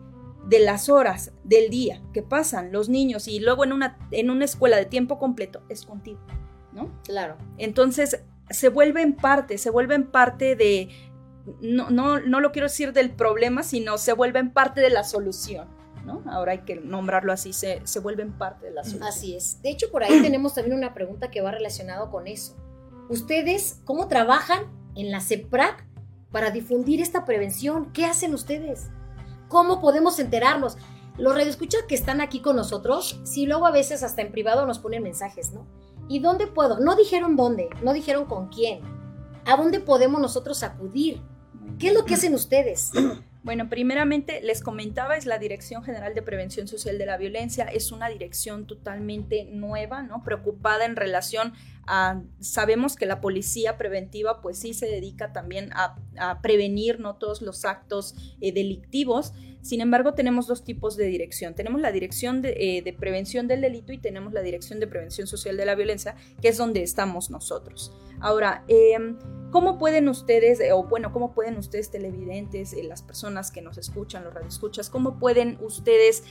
[0.48, 4.46] de las horas del día que pasan los niños y luego en una, en una
[4.46, 6.20] escuela de tiempo completo es contigo,
[6.74, 6.92] ¿no?
[7.04, 7.38] Claro.
[7.58, 10.90] Entonces se vuelven parte, se vuelven parte de,
[11.62, 15.68] no, no, no lo quiero decir del problema, sino se vuelven parte de la solución.
[16.06, 16.22] ¿no?
[16.30, 19.08] Ahora hay que nombrarlo así, se, se vuelven parte de la solución.
[19.08, 19.62] Así es.
[19.62, 22.58] De hecho, por ahí tenemos también una pregunta que va relacionado con eso.
[23.10, 24.64] ¿Ustedes cómo trabajan
[24.96, 25.86] en la CEPRAC
[26.32, 27.94] para difundir esta prevención?
[27.94, 28.90] ¿Qué hacen ustedes?
[29.54, 30.78] ¿Cómo podemos enterarnos?
[31.16, 34.80] Los radioescuchas que están aquí con nosotros, si luego a veces hasta en privado nos
[34.80, 35.68] ponen mensajes, ¿no?
[36.10, 36.80] ¿Y dónde puedo?
[36.80, 38.80] No dijeron dónde, no dijeron con quién.
[39.46, 41.22] ¿A dónde podemos nosotros acudir?
[41.78, 42.90] ¿Qué es lo que hacen ustedes?
[43.44, 47.92] Bueno, primeramente les comentaba, es la Dirección General de Prevención Social de la Violencia, es
[47.92, 50.24] una dirección totalmente nueva, ¿no?
[50.24, 51.52] Preocupada en relación
[51.86, 57.16] a, sabemos que la policía preventiva pues sí se dedica también a, prevenir, ¿no?
[57.18, 61.56] Todos los actos eh, delictivos, sin embargo, tenemos dos tipos de dirección.
[61.56, 65.26] Tenemos la dirección de, eh, de, prevención del delito y tenemos la dirección de prevención
[65.26, 67.92] social de la violencia, que es donde estamos nosotros.
[68.20, 68.98] Ahora, eh,
[69.52, 73.78] ¿cómo pueden ustedes, eh, o bueno, cómo pueden ustedes televidentes, eh, las personas que nos
[73.78, 76.24] escuchan, los radioescuchas, cómo pueden ustedes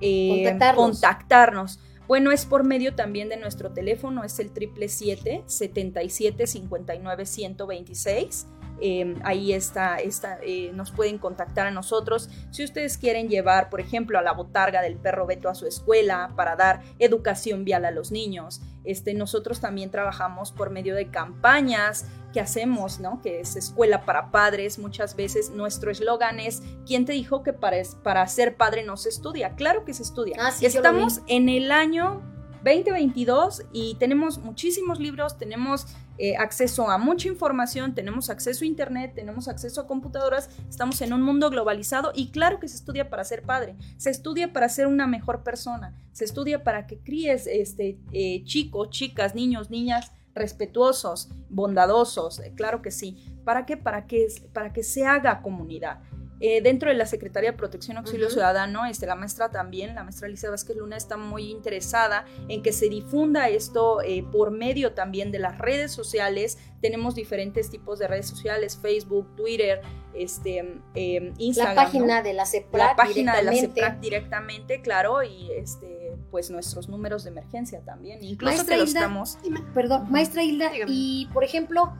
[0.00, 0.74] contactarnos?
[0.74, 1.80] contactarnos?
[2.06, 8.46] Bueno, es por medio también de nuestro teléfono, es el 777 77 59 126
[8.80, 12.30] eh, ahí está, está eh, nos pueden contactar a nosotros.
[12.50, 16.32] Si ustedes quieren llevar, por ejemplo, a la botarga del perro Beto a su escuela
[16.36, 22.06] para dar educación vial a los niños, este, nosotros también trabajamos por medio de campañas
[22.32, 23.20] que hacemos, ¿no?
[23.20, 24.78] Que es escuela para padres.
[24.78, 29.08] Muchas veces nuestro eslogan es, ¿quién te dijo que para, para ser padre no se
[29.08, 29.54] estudia?
[29.56, 30.36] Claro que se estudia.
[30.38, 32.22] Ah, sí, Estamos en el año
[32.64, 35.86] 2022 y tenemos muchísimos libros, tenemos
[36.22, 41.14] eh, acceso a mucha información, tenemos acceso a internet, tenemos acceso a computadoras, estamos en
[41.14, 44.86] un mundo globalizado y claro que se estudia para ser padre, se estudia para ser
[44.86, 51.30] una mejor persona, se estudia para que críes este, eh, chicos, chicas, niños, niñas respetuosos,
[51.48, 53.16] bondadosos, eh, claro que sí.
[53.44, 53.78] ¿Para qué?
[53.78, 56.02] Para que, para que se haga comunidad.
[56.42, 58.32] Eh, dentro de la Secretaría de Protección Auxilio uh -huh.
[58.32, 62.72] Ciudadano, este, la maestra también, la maestra Alicia Vázquez Luna, está muy interesada en que
[62.72, 66.58] se difunda esto eh, por medio también de las redes sociales.
[66.80, 69.82] Tenemos diferentes tipos de redes sociales, Facebook, Twitter,
[70.14, 71.76] este, eh, Instagram.
[71.76, 72.22] La página ¿no?
[72.22, 72.88] de la CEPRAC.
[72.88, 78.24] La página de la CEPRAC directamente, claro, y este, pues nuestros números de emergencia también.
[78.24, 79.38] Incluso maestra que Hilda, estamos.
[79.74, 80.90] Perdón, maestra Hilda, Dígame.
[80.90, 81.92] y por ejemplo,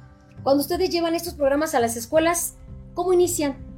[0.43, 2.57] cuando ustedes llevan estos programas a las escuelas,
[2.95, 3.70] ¿cómo inician?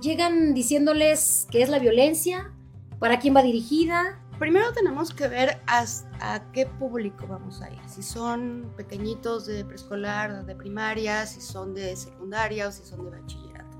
[0.00, 2.52] Llegan diciéndoles qué es la violencia,
[2.98, 4.22] para quién va dirigida.
[4.38, 5.84] Primero tenemos que ver a,
[6.20, 11.74] a, qué público vamos a ir, si son pequeñitos de preescolar, de primaria, si son
[11.74, 13.78] de secundaria o si son de bachillerato.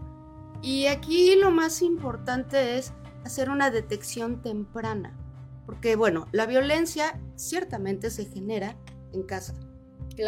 [0.62, 2.92] Y aquí lo más importante es
[3.24, 5.16] hacer una detección temprana,
[5.66, 8.76] Porque bueno, la violencia ciertamente se genera
[9.12, 9.54] en casa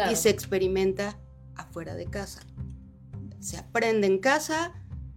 [0.09, 1.19] y se experimenta
[1.55, 2.41] afuera de casa.
[3.39, 4.73] Se aprende en casa,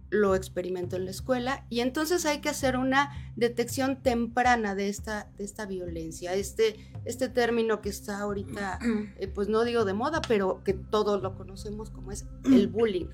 [0.09, 5.29] lo experimento en la escuela y entonces hay que hacer una detección temprana de esta,
[5.37, 8.79] de esta violencia, este, este término que está ahorita,
[9.19, 13.07] eh, pues no digo de moda, pero que todos lo conocemos como es el bullying,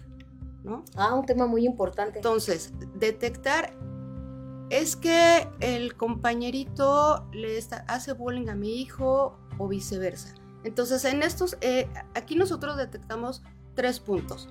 [0.64, 0.86] ¿no?
[0.96, 2.20] Ah, un tema muy importante.
[2.20, 3.74] Entonces, detectar
[4.70, 10.36] es que el compañerito le hace bullying a mi hijo o viceversa.
[10.64, 13.44] Entonces, en estos, eh, aquí nosotros detectamos
[13.76, 14.50] tres puntos.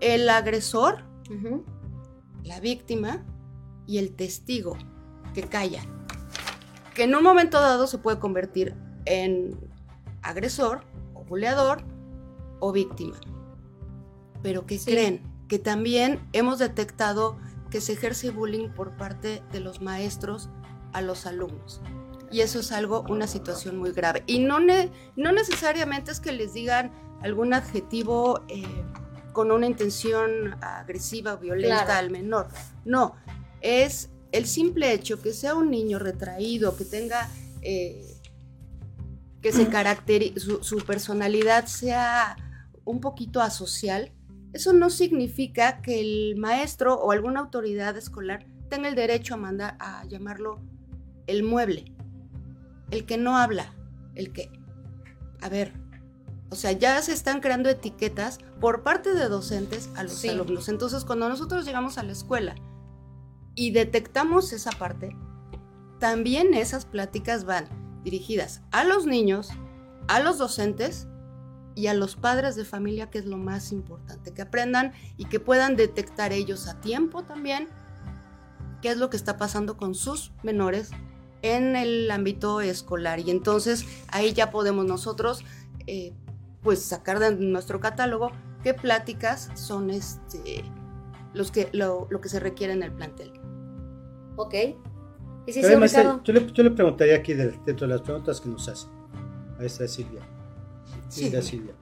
[0.00, 1.04] El agresor,
[2.44, 3.24] la víctima
[3.86, 4.76] y el testigo
[5.34, 5.82] que calla.
[6.94, 9.58] Que en un momento dado se puede convertir en
[10.22, 10.84] agresor
[11.14, 11.82] o buleador
[12.60, 13.16] o víctima.
[14.42, 17.36] Pero que creen que también hemos detectado
[17.70, 20.48] que se ejerce bullying por parte de los maestros
[20.92, 21.80] a los alumnos.
[22.30, 24.24] Y eso es algo, una situación muy grave.
[24.26, 28.64] Y no, no necesariamente es que les digan algún adjetivo eh,
[29.36, 32.48] con una intención agresiva o violenta al menor.
[32.86, 33.16] No,
[33.60, 37.28] es el simple hecho que sea un niño retraído, que tenga,
[37.60, 38.16] eh,
[39.42, 42.38] que se caracterice, su, personalidad sea
[42.86, 44.10] un poquito asocial,
[44.54, 49.76] eso no significa que el maestro o alguna autoridad escolar tenga el derecho a mandar
[49.80, 50.62] a llamarlo
[51.26, 51.92] el mueble,
[52.90, 53.74] el que no habla,
[54.14, 54.50] el que,
[55.42, 55.74] a ver,
[56.50, 60.68] o sea, ya se están creando etiquetas por parte de docentes a los alumnos.
[60.68, 62.54] Entonces, cuando nosotros llegamos a la escuela
[63.54, 65.16] y detectamos esa parte,
[65.98, 67.68] también esas pláticas van
[68.04, 69.50] dirigidas a los niños,
[70.08, 71.08] a los docentes
[71.74, 75.40] y a los padres de familia, que es lo más importante, que aprendan y que
[75.40, 77.68] puedan detectar ellos a tiempo también
[78.82, 80.90] qué es lo que está pasando con sus menores
[81.42, 83.20] en el ámbito escolar.
[83.20, 85.44] Y entonces ahí ya podemos nosotros
[85.86, 86.14] eh,
[86.66, 88.32] pues sacar de nuestro catálogo
[88.64, 90.64] qué pláticas son este,
[91.32, 93.30] los que, lo, que se requiere en el plantel.
[94.34, 94.54] Ok.
[95.46, 98.88] ¿Y si yo, le, yo, le, preguntaría aquí dentro de las preguntas que nos hace
[99.60, 100.22] a esta Silvia.
[101.08, 101.30] Sí.
[101.40, 101.74] Silvia.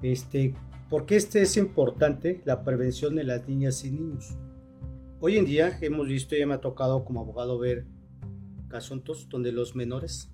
[0.00, 0.54] Este,
[0.88, 4.34] ¿Por qué este es importante la prevención de las niñas y niños?
[5.20, 7.84] Hoy en día hemos visto, ya me ha tocado como abogado ver
[8.72, 10.30] asuntos donde los menores,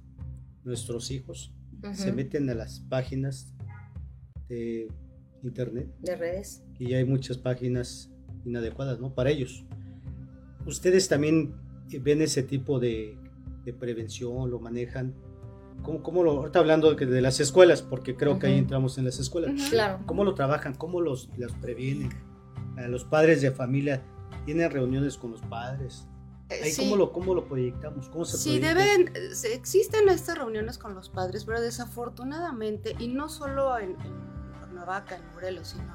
[0.63, 1.53] nuestros hijos,
[1.95, 3.58] se meten a las páginas
[4.49, 4.89] de
[5.43, 5.89] internet.
[6.01, 6.63] De redes.
[6.79, 8.11] Y hay muchas páginas
[8.45, 9.15] inadecuadas, ¿no?
[9.15, 9.65] Para ellos.
[10.67, 11.55] ¿Ustedes también
[12.01, 13.17] ven ese tipo de,
[13.79, 15.15] prevención, lo manejan?
[15.83, 19.05] ¿Cómo, cómo lo, ahorita hablando de, de, las escuelas, porque creo que ahí entramos en
[19.05, 19.71] las escuelas.
[19.71, 20.01] Claro.
[20.07, 20.75] ¿Cómo lo trabajan?
[20.75, 22.11] ¿Cómo los, los previenen?
[22.77, 24.03] A los padres de familia
[24.45, 26.09] tienen reuniones con los padres.
[26.51, 28.09] Ahí cómo, lo, ¿Cómo lo proyectamos?
[28.09, 29.13] ¿Cómo se sí, deben,
[29.53, 33.97] existen estas reuniones con los padres, pero desafortunadamente, y no solo en
[34.89, 35.95] vaca en Morelos, sino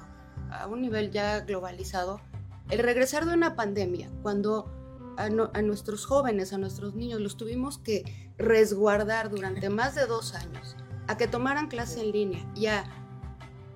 [0.52, 2.22] a un nivel ya globalizado,
[2.70, 4.72] el regresar de una pandemia, cuando
[5.18, 10.76] a, nuestros jóvenes, a nuestros niños, los tuvimos que resguardar durante más de dos años,
[11.08, 12.86] a que tomaran clase en línea y a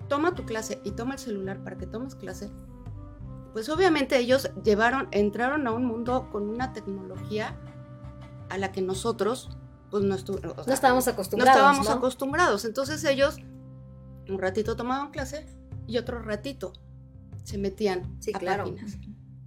[0.08, 2.50] toma tu clase y toma el celular para que tomes clase,
[3.52, 7.58] pues obviamente ellos llevaron, entraron a un mundo con una tecnología
[8.50, 9.50] a la que nosotros
[9.90, 11.56] pues no, estábamos acostumbrados.
[11.56, 12.66] No estábamos acostumbrados.
[12.66, 13.38] Entonces ellos
[14.30, 15.46] un ratito tomaban clase
[15.88, 16.74] y otro ratito
[17.44, 18.98] se metían a páginas.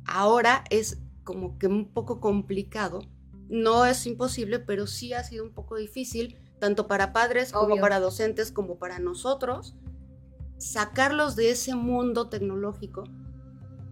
[0.06, 3.00] Ahora es como que un poco complicado.
[3.48, 8.00] No es imposible, pero sí ha sido un poco difícil, tanto para padres como para
[8.00, 9.74] docentes, como para nosotros,
[10.56, 13.04] sacarlos de ese mundo tecnológico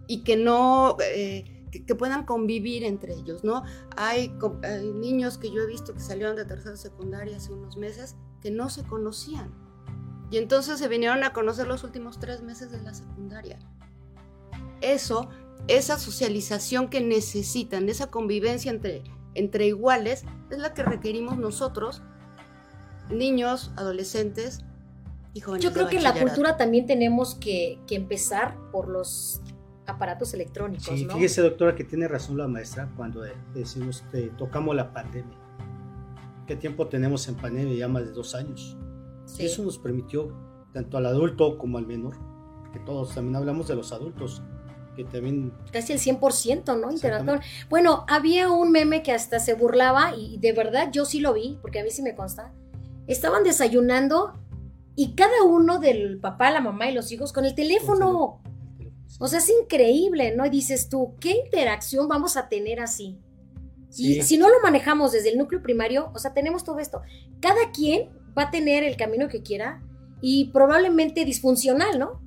[0.07, 3.63] y que no, eh, que, puedan convivir entre ellos, ¿no?
[3.95, 8.15] Hay, hay, niños que yo he visto que salieron de tercera secundaria hace unos meses
[8.41, 9.53] que no se conocían
[10.31, 13.57] y entonces se vinieron a conocer los últimos tres meses de la secundaria.
[14.81, 15.29] Eso,
[15.67, 22.01] esa socialización que necesitan, esa convivencia entre, entre iguales, es la que requerimos nosotros,
[23.09, 24.63] niños, adolescentes
[25.33, 25.63] y jóvenes.
[25.63, 29.41] Yo creo que en la cultura también tenemos que, empezar por los
[29.87, 30.85] aparatos electrónicos.
[30.85, 33.23] Sí, fíjese doctora que tiene razón la maestra cuando
[33.55, 35.37] decimos que tocamos la pandemia.
[36.45, 37.75] ¿Qué tiempo tenemos en pandemia?
[37.75, 38.77] Ya más de dos años.
[39.37, 40.33] Eso nos permitió,
[40.73, 42.15] tanto al adulto como al menor,
[42.73, 44.41] que todos también hablamos de los adultos,
[44.95, 45.53] que también...
[45.71, 46.91] Casi el 100%, ¿no?
[46.91, 47.41] Interactuaron.
[47.69, 51.57] Bueno, había un meme que hasta se burlaba y de verdad yo sí lo vi,
[51.61, 52.53] porque a mí sí me consta.
[53.07, 54.33] Estaban desayunando
[54.95, 58.41] y cada uno del papá, la mamá y los hijos con el teléfono.
[59.19, 60.45] O sea, es increíble, ¿no?
[60.45, 63.19] Y dices tú, ¿qué interacción vamos a tener así?
[63.97, 67.01] Y si no lo manejamos desde el núcleo primario, o sea, tenemos todo esto.
[67.39, 69.81] Cada quien va a tener el camino que quiera
[70.21, 72.21] y probablemente disfuncional, ¿no?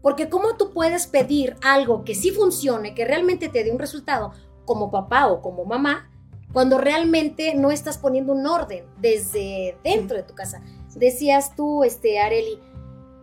[0.00, 4.32] Porque ¿cómo tú puedes pedir algo que sí funcione, que realmente te dé un resultado
[4.64, 6.10] como papá o como mamá,
[6.52, 10.60] cuando realmente no estás poniendo un orden desde dentro de tu casa?
[10.94, 12.58] Decías tú, este, Areli,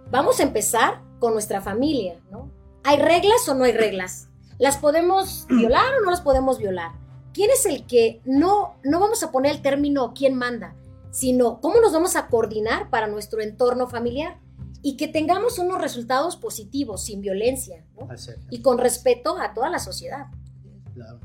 [0.09, 2.49] vamos a empezar con nuestra familia, ¿no?
[2.83, 4.29] ¿Hay reglas o no hay reglas?
[4.57, 6.91] ¿Las podemos violar o no las podemos violar?
[7.33, 10.75] ¿Quién es el que no, no vamos a poner el término quién manda,
[11.11, 14.39] sino cómo nos vamos a coordinar para nuestro entorno familiar?
[14.81, 18.07] y que tengamos unos resultados positivos, sin violencia, ¿no?
[18.49, 20.27] Y con respeto a toda la sociedad.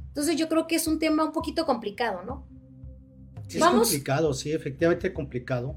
[0.09, 2.47] Entonces yo creo que es un tema un poquito complicado, ¿no?
[3.49, 5.77] es complicado, sí, efectivamente complicado,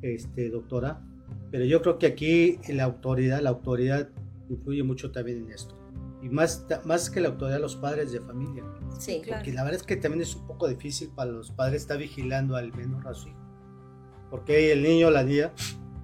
[0.00, 1.02] este, doctora,
[1.50, 4.08] pero yo creo que aquí la autoridad, la autoridad
[4.48, 5.79] influye mucho también en esto.
[6.22, 8.62] Y más, más que la autoridad, los padres de familia.
[8.98, 9.40] Sí, claro.
[9.40, 12.56] Porque la verdad es que también es un poco difícil para los padres estar vigilando
[12.56, 13.38] al menor a su hijo.
[14.30, 15.52] Porque el niño, la niña,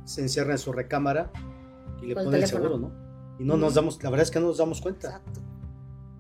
[0.05, 1.31] se encierra en su recámara
[2.03, 2.93] y le pone el seguro, ¿no?
[3.39, 5.09] Y no nos damos, la verdad es que no nos damos cuenta.
[5.09, 5.41] Exacto.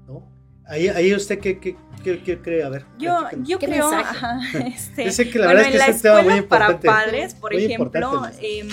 [0.07, 0.29] ¿No?
[0.67, 2.85] Ahí, ahí usted qué, qué, qué, cree, a ver.
[2.99, 4.41] Yo, yo creo, ajá,
[4.97, 8.23] este, que la verdad es que la es un tema muy para padres, por ejemplo,
[8.41, 8.69] eh,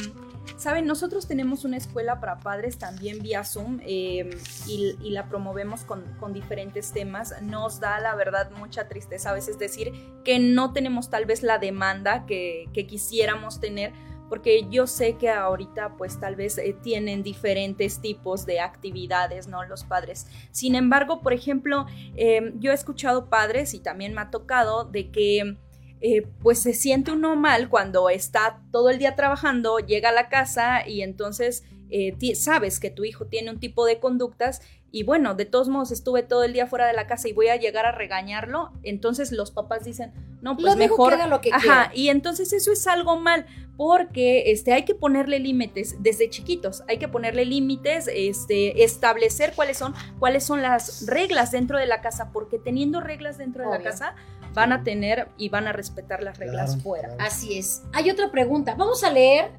[0.57, 4.29] Saben, nosotros tenemos una escuela para padres también vía Zoom em,
[4.67, 7.33] y, la promovemos con, diferentes temas.
[7.41, 11.57] Nos da, la verdad, mucha tristeza a veces decir que no tenemos tal vez la
[11.57, 13.93] demanda que, que quisiéramos tener
[14.33, 19.63] porque yo sé que ahorita pues tal vez eh, tienen diferentes tipos de actividades, ¿no?
[19.63, 20.25] Los padres.
[20.49, 25.11] Sin embargo, por ejemplo, em, yo he escuchado padres y también me ha tocado de
[25.11, 25.57] que...
[26.05, 30.27] Eh, pues se siente uno mal cuando está todo el día trabajando, llega a la
[30.27, 34.61] casa y entonces eh, sabes que tu hijo tiene un tipo de conductas
[34.91, 37.47] y bueno, de todos modos estuve todo el día fuera de la casa y voy
[37.47, 40.11] a llegar a regañarlo, entonces los papás dicen,
[40.41, 41.17] no, pues mejor...
[41.29, 43.45] lo que Ajá, y entonces eso es algo mal,
[43.77, 49.77] porque este, hay que ponerle límites desde chiquitos, hay que ponerle límites, este, establecer cuáles
[49.77, 53.81] son, cuáles son las reglas dentro de la casa, porque teniendo reglas dentro de la
[53.81, 54.15] casa
[54.53, 57.15] van a tener y van a respetar las reglas fuera.
[57.19, 57.83] Así es.
[57.93, 59.51] Hay otra pregunta, vamos a leer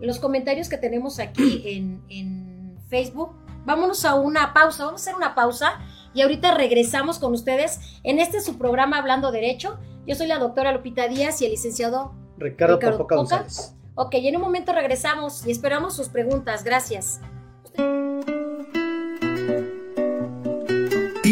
[0.00, 5.16] los comentarios que tenemos aquí en, en Facebook vámonos a una pausa, vamos a hacer
[5.16, 5.80] una pausa
[6.12, 9.78] y ahorita regresamos con ustedes en este su programa Hablando Derecho.
[10.06, 13.74] Yo soy la doctora Lupita Díaz y el licenciado Ricardo, Ricardo González.
[13.94, 16.64] Ok, y en un momento regresamos y esperamos sus preguntas.
[16.64, 17.20] Gracias.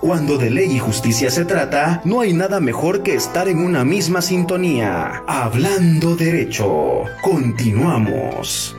[0.00, 3.84] Cuando de ley y justicia se trata, no hay nada mejor que estar en una
[3.84, 5.22] misma sintonía.
[5.26, 7.02] Hablando derecho.
[7.22, 8.74] Continuamos.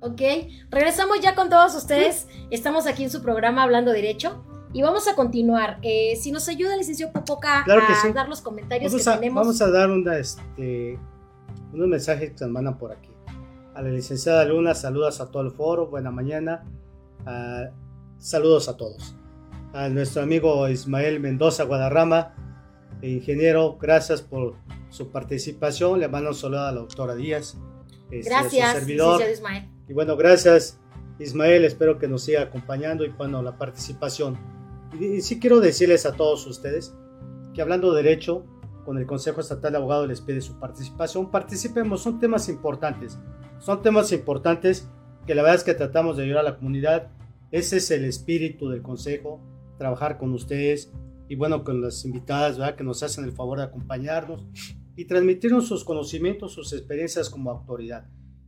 [0.00, 0.22] Ok,
[0.70, 2.26] regresamos ya con todos ustedes.
[2.50, 4.42] Estamos aquí en su programa Hablando Derecho.
[4.72, 5.78] Y vamos a continuar.
[5.82, 9.42] Eh, si nos ayuda, licenciado Popoca, a dar los comentarios que tenemos.
[9.42, 10.98] Vamos a dar una, este,
[11.74, 13.09] unos mensajes que se mandan por aquí
[13.80, 16.66] a la licenciada Luna, saludos a todo el foro, buena mañana,
[18.18, 19.16] saludos a todos.
[19.72, 22.34] A nuestro amigo Ismael Mendoza Guadarrama,
[23.00, 24.56] ingeniero, gracias por
[24.90, 25.98] su participación.
[25.98, 27.56] Le mando un saludo a la doctora Díaz.
[28.10, 29.22] Este, gracias, servidor.
[29.22, 29.70] Ismael.
[29.88, 30.78] Y bueno, gracias
[31.18, 34.36] Ismael, espero que nos siga acompañando y bueno, la participación.
[35.00, 36.94] Y, y sí quiero decirles a todos ustedes
[37.54, 38.44] que hablando de derecho,
[38.84, 41.30] con el Consejo Estatal de Abogados les pide su participación.
[41.30, 43.18] Participemos, son temas importantes.
[43.58, 44.88] Son temas importantes
[45.26, 47.10] que la verdad es que tratamos de ayudar a la comunidad.
[47.50, 49.40] Ese es el espíritu del Consejo,
[49.78, 50.92] trabajar con ustedes
[51.28, 52.76] y bueno, con las invitadas ¿verdad?
[52.76, 54.46] que nos hacen el favor de acompañarnos
[54.96, 58.06] y transmitirnos sus conocimientos, sus experiencias como autoridad.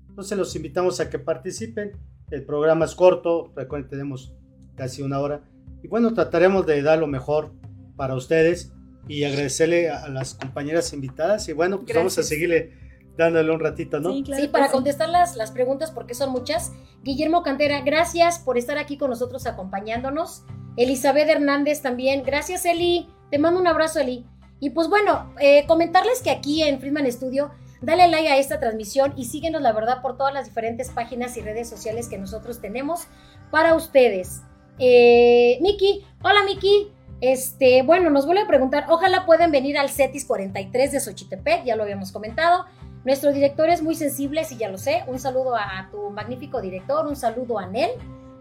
[0.09, 1.93] Entonces los invitamos a que participen.
[2.31, 4.35] El programa es corto, recuerden, tenemos
[4.75, 5.45] casi una hora.
[5.83, 7.53] Y bueno, trataremos de dar lo mejor
[7.97, 8.73] para ustedes
[9.09, 11.49] y agradecerle a las compañeras invitadas.
[11.49, 12.73] Y bueno, pues vamos a seguirle
[13.17, 14.13] dándole un ratito, ¿no?
[14.13, 16.73] Sí, para contestar las, las preguntas, porque son muchas.
[17.03, 20.45] Guillermo Cantera, gracias por estar aquí con nosotros acompañándonos.
[20.77, 24.25] Elizabeth Hernández también, gracias Eli, te mando un abrazo Eli.
[24.61, 27.51] Y pues bueno, eh, comentarles que aquí en Friedman Studio,
[27.81, 31.41] dale like a esta transmisión y síguenos la verdad por todas las diferentes páginas y
[31.41, 33.09] redes sociales que nosotros tenemos
[33.51, 34.43] para ustedes.
[34.79, 36.92] Eh, Miki, hola Miki,
[37.23, 41.77] este, bueno, nos vuelve a preguntar, ojalá pueden venir al CETIS 43 de Xochitepec, ya
[41.77, 42.67] lo habíamos comentado.
[43.05, 45.05] Nuestro director es muy sensible, si ya lo sé.
[45.07, 47.91] Un saludo a, tu magnífico director, un saludo a Nel.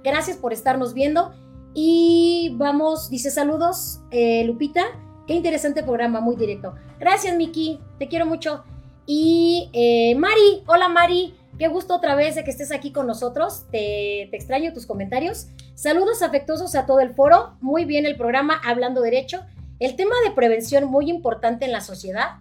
[0.04, 1.32] Gracias por estarnos viendo.
[1.76, 4.84] Y vamos, dice saludos, eh, Lupita.
[5.28, 6.74] Qué interesante programa, muy directo.
[7.00, 7.80] Gracias, Miki.
[8.00, 8.64] Te quiero mucho.
[9.06, 11.36] Y eh, Mari, hola Mari.
[11.62, 13.68] Qué gusto otra vez de que estés aquí con nosotros.
[13.70, 15.46] Te, extraño tus comentarios.
[15.76, 17.56] Saludos afectuosos a todo el foro.
[17.62, 19.42] Muy bien el programa Hablando Derecho.
[19.78, 22.40] El tema de prevención muy importante en la sociedad.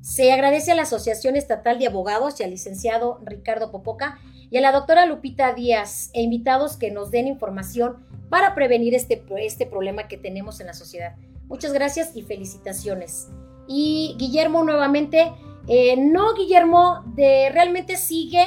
[0.00, 4.18] Se agradece a la Asociación Estatal de Abogados y al licenciado Ricardo Popoca
[4.50, 9.22] y a la doctora Lupita Díaz e invitados que nos den información para prevenir este,
[9.36, 11.14] este problema que tenemos en la sociedad.
[11.46, 13.28] Muchas gracias y felicitaciones.
[13.68, 15.30] Y Guillermo nuevamente,
[15.68, 18.46] eh, no Guillermo, de realmente sigue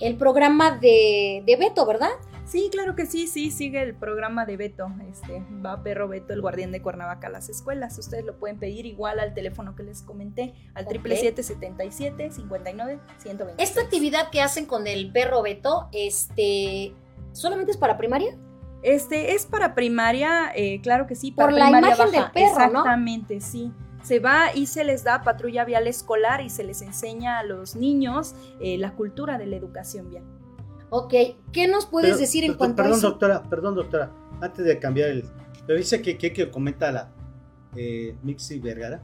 [0.00, 2.10] el programa de, de Beto, ¿verdad?
[2.44, 4.88] Sí, claro que sí, sí, sigue el programa de Beto.
[5.10, 7.98] Este, va Perro Beto, el guardián de Cuernavaca a las escuelas.
[7.98, 11.90] Ustedes lo pueden pedir igual al teléfono que les comenté, al triple siete setenta y
[11.90, 16.92] siete cincuenta y nueve ciento Esta actividad que hacen con el Perro Beto, este,
[17.32, 18.36] ¿solamente es para primaria?
[18.82, 21.32] Este, es para primaria, eh, claro que sí.
[21.32, 23.72] Por la imagen del perro, Exactamente, sí
[24.04, 27.74] se va y se les da patrulla vial escolar y se les enseña a los
[27.74, 30.24] niños eh, la cultura de la educación vial.
[30.90, 31.14] Ok,
[31.52, 33.10] ¿qué nos puedes decir en cuanto a eso?
[33.10, 35.24] Doctora, perdón, doctora, antes de cambiar el...
[35.66, 37.12] Pero dice que, que, que comenta la
[37.74, 39.02] eh, Mixi Vergara.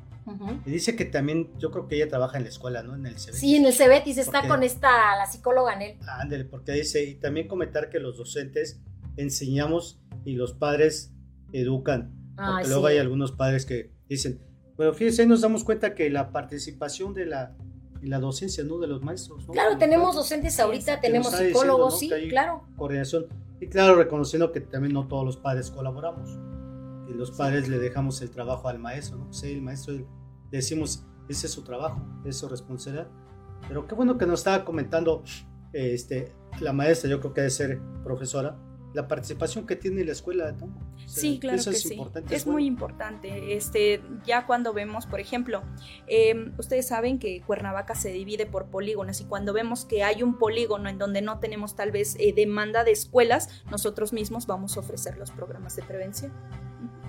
[0.64, 2.94] Y dice que también, yo creo que ella trabaja en la escuela, ¿no?
[2.94, 3.40] En el CEBET.
[3.40, 5.98] Sí, en el CEBET y se está con esta, la psicóloga en él.
[6.06, 8.80] Ándale, porque dice, y también comentar que los docentes
[9.16, 11.12] enseñamos y los padres
[11.52, 12.14] educan.
[12.36, 14.40] Porque luego hay algunos padres que dicen,
[14.80, 17.54] pero fíjense, nos damos cuenta que la participación de la
[18.00, 18.78] y la docencia, ¿no?
[18.78, 19.44] De los maestros.
[19.52, 22.62] Claro, tenemos docentes ahorita, tenemos psicólogos, sí, claro.
[22.78, 23.26] Coordinación.
[23.60, 26.30] Y claro, reconociendo que también no todos los padres colaboramos.
[27.10, 29.30] Y los padres le dejamos el trabajo al maestro, ¿no?
[29.34, 30.06] Sí, el maestro le
[30.50, 33.08] decimos, ese es su trabajo, es su responsabilidad.
[33.68, 35.22] Pero qué bueno que nos estaba comentando
[35.74, 38.56] este, la maestra, yo creo que debe ser profesora,
[38.92, 40.52] la participación que tiene la escuela.
[40.52, 40.68] ¿no?
[41.06, 42.00] sí, claro que es sí.
[42.30, 43.54] es, muy importante.
[43.54, 45.62] Este, ya cuando vemos, por ejemplo,
[46.06, 50.38] em, ustedes saben que Cuernavaca se divide por polígonos y cuando vemos que hay un
[50.38, 54.80] polígono en donde no tenemos tal vez eh, demanda de escuelas, nosotros mismos vamos a
[54.80, 56.32] ofrecer los programas de prevención.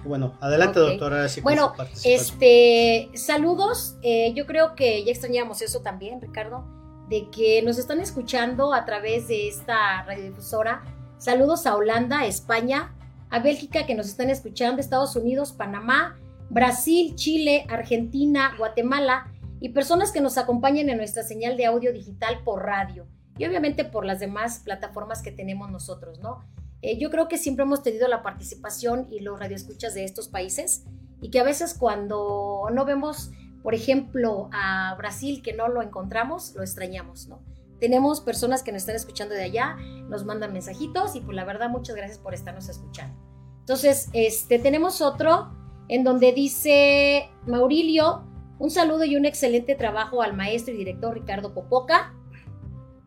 [0.04, 1.28] Bueno, adelante doctora.
[1.44, 1.74] bueno,
[2.04, 3.98] este, saludos.
[4.02, 6.66] Eh, yo creo que ya extrañamos eso también, Ricardo,
[7.08, 10.84] de que nos están escuchando a través de esta radiodifusora
[11.22, 12.96] Saludos a Holanda, España,
[13.30, 16.18] a Bélgica que nos están escuchando, Estados Unidos, Panamá,
[16.50, 22.40] Brasil, Chile, Argentina, Guatemala y personas que nos acompañan en nuestra señal de audio digital
[22.44, 23.06] por radio
[23.38, 26.40] y obviamente por las demás plataformas que tenemos nosotros, ¿no?
[26.82, 30.86] Eh, yo creo que siempre hemos tenido la participación y los radioescuchas de estos países
[31.22, 33.30] y que a veces cuando no vemos,
[33.62, 37.44] por ejemplo, a Brasil que no lo encontramos, lo extrañamos, ¿no?
[37.82, 39.76] Tenemos personas que nos están escuchando de allá,
[40.08, 43.20] nos mandan mensajitos y pues la verdad muchas gracias por estarnos escuchando.
[43.60, 45.50] Entonces, este, tenemos otro
[45.88, 48.24] en donde dice Maurilio,
[48.60, 52.14] un saludo y un excelente trabajo al maestro y director Ricardo Popoca.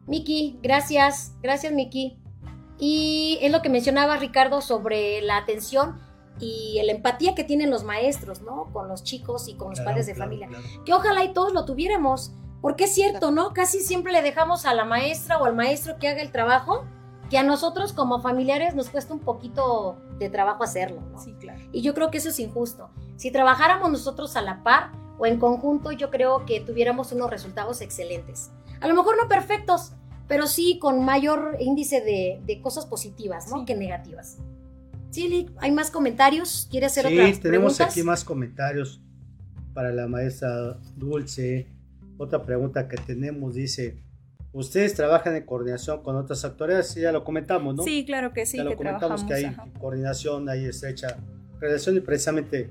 [0.09, 2.19] Miki, gracias, gracias Miki.
[2.77, 6.01] Y es lo que mencionaba Ricardo sobre la atención
[6.41, 8.73] y la empatía que tienen los maestros, ¿no?
[8.73, 10.49] Con los chicos y con los padres de familia.
[10.85, 12.33] Que ojalá y todos lo tuviéramos
[12.65, 13.53] porque es cierto, ¿no?
[13.53, 16.87] Casi siempre le dejamos a la maestra o al maestro que haga el trabajo,
[17.29, 21.21] que a nosotros como familiares nos cuesta un poquito de trabajo hacerlo, ¿no?
[21.21, 21.61] Sí, claro.
[21.73, 22.89] Y yo creo que eso es injusto.
[23.17, 27.83] Si trabajáramos nosotros a la par o en conjunto, yo creo que tuviéramos unos resultados
[27.83, 28.51] excelentes.
[28.81, 29.93] A lo mejor no perfectos,
[30.27, 33.67] pero sí con mayor índice de, cosas positivas, ¿no?
[33.67, 34.39] Que negativas.
[35.11, 36.67] Sí, hay más comentarios.
[36.71, 39.03] ¿Quiere hacer sí, Sí, tenemos aquí más comentarios
[39.75, 41.74] para la maestra Dulce.
[42.17, 44.03] Otra pregunta que tenemos dice,
[44.53, 47.83] ustedes trabajan en coordinación con otras autoridades, ya lo comentamos, ¿no?
[47.83, 48.57] Sí, claro que sí.
[48.57, 51.19] Ya lo comentamos que hay coordinación, hay estrecha
[51.61, 52.71] relación y precisamente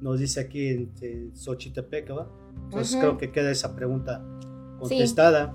[0.00, 2.28] nos dice aquí en, Xochitepec, ¿verdad?
[2.64, 4.24] Entonces creo que queda esa pregunta
[4.78, 5.54] contestada.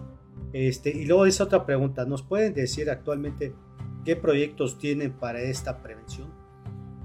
[0.51, 3.55] Este, y luego dice otra pregunta, ¿nos pueden decir actualmente
[4.05, 6.42] qué proyectos tienen para esta prevención?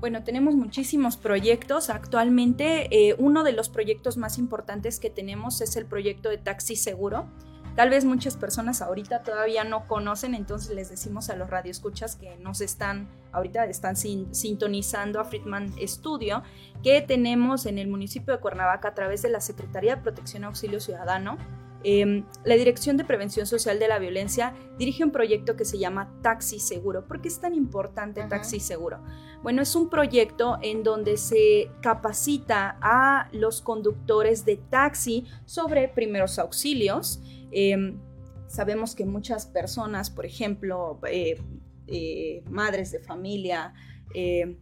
[0.01, 1.91] Bueno, tenemos muchísimos proyectos.
[1.91, 6.77] Actualmente eh, uno de los proyectos más importantes que tenemos es el proyecto de taxi
[6.77, 7.27] seguro.
[7.75, 12.37] Tal vez muchas personas ahorita todavía no conocen, entonces les decimos a los radioescuchas que
[12.39, 16.43] nos están, ahorita están sintonizando a Friedman Studio,
[16.83, 20.47] que tenemos en el municipio de Cuernavaca a través de la Secretaría de Protección y
[20.47, 21.39] Auxilio Ciudadano
[21.85, 26.13] Em, la Dirección de Prevención Social de la Violencia dirige un proyecto que se llama
[26.23, 27.07] Taxi Seguro.
[27.07, 29.01] ¿Por qué es tan importante Taxi Seguro?
[29.43, 36.41] Bueno, es un proyecto en donde se capacita a los conductores de taxi sobre primeros
[36.41, 37.21] auxilios.
[37.53, 38.01] Em,
[38.49, 41.41] sabemos que muchas personas, por ejemplo, eh,
[41.87, 43.73] eh, madres de familia,
[44.15, 44.59] eh,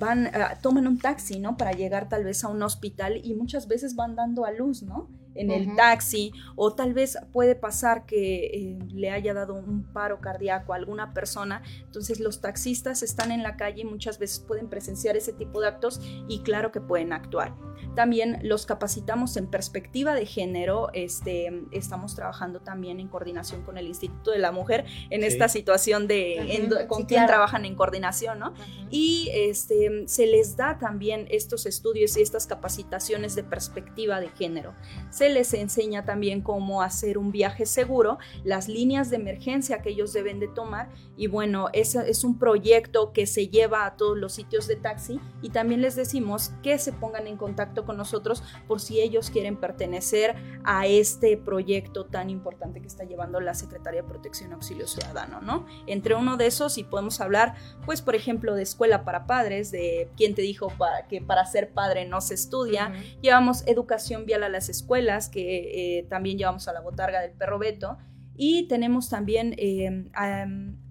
[0.00, 1.56] van, ah, toman un taxi, ¿no?
[1.56, 5.08] Para llegar tal vez a un hospital y muchas veces van dando a luz, ¿no?
[5.36, 10.20] En el taxi o tal vez puede pasar que eh, le haya dado un paro
[10.20, 11.62] cardíaco a alguna persona.
[11.84, 15.68] Entonces los taxistas están en la calle y muchas veces pueden presenciar ese tipo de
[15.68, 17.54] actos y claro que pueden actuar.
[17.94, 20.90] También los capacitamos en perspectiva de género.
[20.92, 26.06] Este, estamos trabajando también en coordinación con el Instituto de la Mujer en esta situación
[26.06, 28.54] de con quien trabajan en coordinación, ¿no?
[28.90, 34.74] Y este, se les da también estos estudios y estas capacitaciones de perspectiva de género.
[35.10, 40.12] Se les enseña también cómo hacer un viaje seguro, las líneas de emergencia que ellos
[40.12, 44.34] deben de tomar y bueno, ese es un proyecto que se lleva a todos los
[44.34, 48.80] sitios de taxi y también les decimos que se pongan en contacto con nosotros por
[48.80, 54.08] si ellos quieren pertenecer a este proyecto tan importante que está llevando la Secretaría de
[54.08, 55.66] Protección y Auxilio Ciudadano, ¿no?
[55.86, 57.54] Entre uno de esos y podemos hablar,
[57.84, 61.72] pues por ejemplo, de escuela para padres, de quién te dijo para, que para ser
[61.72, 66.72] padre no se estudia, llevamos educación vial a las escuelas, que eh, también llevamos a
[66.72, 67.98] la botarga del perro Beto.
[68.36, 70.04] Y tenemos también eh,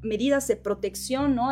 [0.02, 1.52] medidas de protección, ¿no?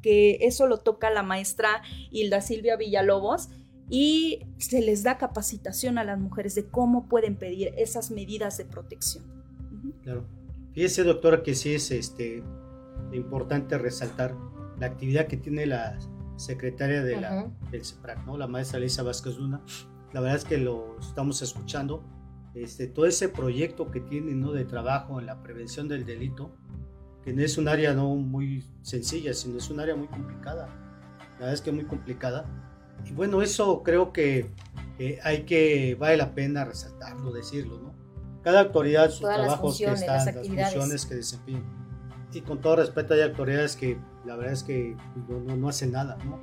[0.00, 3.48] que eso lo toca la maestra Hilda Silvia Villalobos
[3.88, 8.64] y se les da capacitación a las mujeres de cómo pueden pedir esas medidas de
[8.64, 9.24] protección.
[10.02, 10.24] Claro.
[10.74, 12.42] Fíjese, doctora, que sí es este,
[13.12, 14.34] importante resaltar
[14.78, 15.98] la actividad que tiene la
[16.36, 18.36] secretaria de la, del CEPRAC, ¿no?
[18.36, 19.60] la maestra Elisa Vázquez Luna,
[20.14, 22.04] la verdad es que lo estamos escuchando.
[22.54, 24.52] Este, todo ese proyecto que tienen ¿no?
[24.52, 26.54] de trabajo en la prevención del delito,
[27.24, 30.68] que no es un área no muy sencilla, sino es un área muy complicada.
[31.32, 32.46] La verdad es que muy complicada.
[33.04, 34.52] Y bueno, eso creo que
[35.00, 37.94] eh, hay que, vale la pena resaltarlo, decirlo, ¿no?
[38.42, 41.64] Cada autoridad, sus trabajos que están, las, funciones que desempeñan.
[42.32, 44.96] Y con todo respeto hay autoridades que la verdad es que
[45.28, 46.38] no, no hacen nada, ¿no?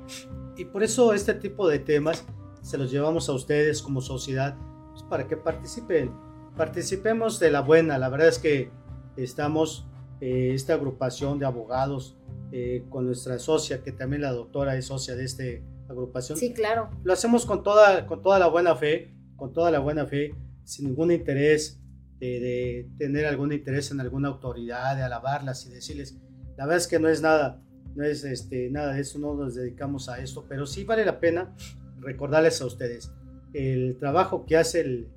[0.58, 2.26] Y por eso este tipo de temas
[2.62, 4.56] se los llevamos a ustedes como sociedad
[4.92, 6.12] pues, para que participen.
[6.56, 7.98] Participemos de la buena.
[7.98, 8.70] La verdad es que
[9.16, 9.86] estamos,
[10.20, 12.16] eh, esta agrupación de abogados,
[12.52, 15.44] eh, con nuestra socia, que también la doctora es socia de esta
[15.88, 16.38] agrupación.
[16.38, 16.90] Sí, claro.
[17.02, 20.34] Lo hacemos con toda, con toda la buena fe, con toda la buena fe,
[20.64, 21.80] sin ningún interés
[22.20, 26.18] de, de tener algún interés en alguna autoridad, de alabarlas y decirles,
[26.56, 27.60] la verdad es que no es nada.
[27.94, 31.18] no es este, nada de eso, no nos dedicamos a esto, pero sí vale la
[31.18, 31.54] pena
[32.02, 33.12] recordarles a ustedes
[33.54, 35.08] el trabajo que hace el,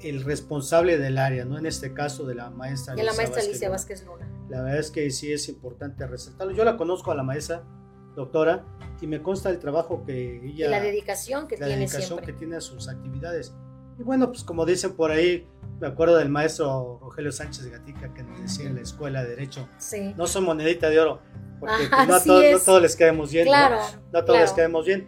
[0.00, 1.58] el responsable del área, ¿no?
[1.58, 4.28] En este caso de la maestra De la maestra Alicia Vázquez Luna.
[4.48, 6.52] La verdad es que sí es importante resaltarlo.
[6.52, 7.64] Yo la conozco a la maestra,
[8.16, 8.64] doctora,
[9.00, 10.66] y me consta el trabajo que ella...
[10.66, 12.26] Y la dedicación que la tiene dedicación siempre.
[12.32, 13.54] que tiene a sus actividades.
[13.98, 15.46] Y bueno, pues como dicen por ahí,
[15.80, 19.68] me acuerdo del maestro Rogelio Sánchez Gatica que nos decía en la escuela de Derecho,
[19.78, 20.14] Sí.
[20.16, 21.20] no soy monedita de oro,
[21.58, 23.44] porque pues, Ah, no, a todos, no todos les caemos bien.
[23.46, 23.50] ¿no?
[23.50, 23.76] Claro.
[24.12, 24.56] No a todos les claro.
[24.56, 25.06] caemos bien.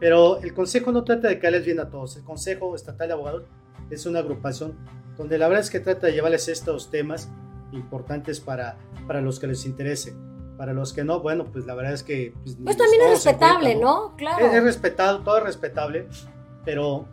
[0.00, 2.16] Pero el Consejo no trata de caerles bien a todos.
[2.16, 3.44] El Consejo Estatal de Abogados
[3.90, 4.74] es una agrupación
[5.16, 7.28] donde la verdad es que trata de llevarles estos temas
[7.72, 10.14] importantes para, para los que les interese.
[10.56, 12.34] Para los que no, bueno, pues la verdad es que...
[12.42, 14.16] Pues, Pues también es respetable, cuenta, ¿no?
[14.16, 14.46] Claro.
[14.46, 16.06] Es, es respetado, todo es respetable,
[16.64, 17.06] pero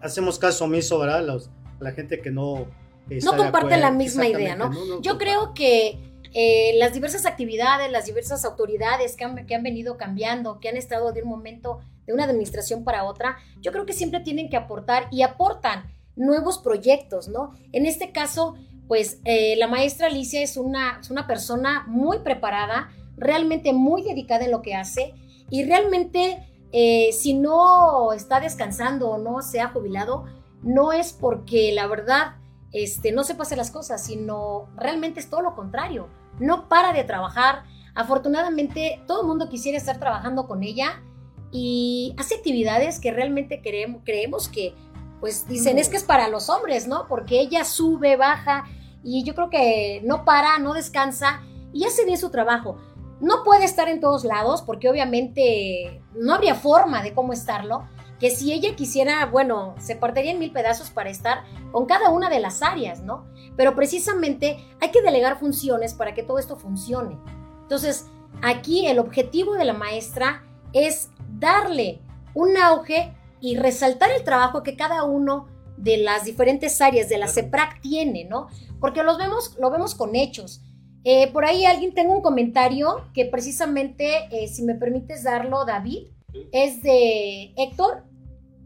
[0.00, 1.24] hacemos caso omiso, ¿verdad?
[1.24, 1.50] Los,
[1.80, 2.66] la gente que no...
[3.06, 4.66] de comparte la misma idea, ¿no?
[4.66, 9.56] Exactamente, no Yo creo que eh, las diversas actividades, las diversas autoridades que han, que
[9.56, 13.86] venido cambiando, que han estado de un momento, de una administración para otra, yo creo
[13.86, 17.52] que siempre tienen que aportar y aportan nuevos proyectos, ¿no?
[17.72, 18.54] En este caso,
[18.86, 24.44] pues eh, la maestra Alicia es una, es una persona muy preparada, realmente muy dedicada
[24.44, 25.14] en lo que hace
[25.48, 30.26] y realmente eh, si no está descansando o no se ha jubilado,
[30.62, 32.34] no es porque la verdad
[32.72, 36.10] este, no se pase las cosas, sino realmente es todo lo contrario.
[36.38, 37.64] No para de trabajar.
[37.94, 41.02] Afortunadamente, todo el mundo quisiera estar trabajando con ella
[41.50, 44.74] y hace actividades que realmente creemos, que,
[45.20, 47.06] pues dicen, es que es para los hombres, ¿no?
[47.08, 48.64] Porque ella sube, baja
[49.02, 51.40] y yo creo que no para, no descansa
[51.72, 52.76] y hace bien su trabajo.
[53.20, 57.88] No puede estar en todos lados porque obviamente no habría forma de cómo estarlo,
[58.18, 62.30] que si ella quisiera, bueno, se partiría en mil pedazos para estar con cada una
[62.30, 63.26] de las áreas, ¿no?
[63.56, 67.18] Pero precisamente hay que delegar funciones para que todo esto funcione.
[67.62, 68.06] Entonces,
[68.42, 72.00] aquí el objetivo de la maestra es darle
[72.34, 77.28] un auge y resaltar el trabajo que cada uno de las diferentes áreas de la.
[77.28, 78.48] CEPRAC tiene, ¿no?
[78.80, 80.62] Porque los vemos, lo vemos con hechos.
[81.04, 86.08] Eh, por ahí alguien tengo un comentario que precisamente, eh, si me permites darlo, David,
[86.52, 88.04] es de Héctor,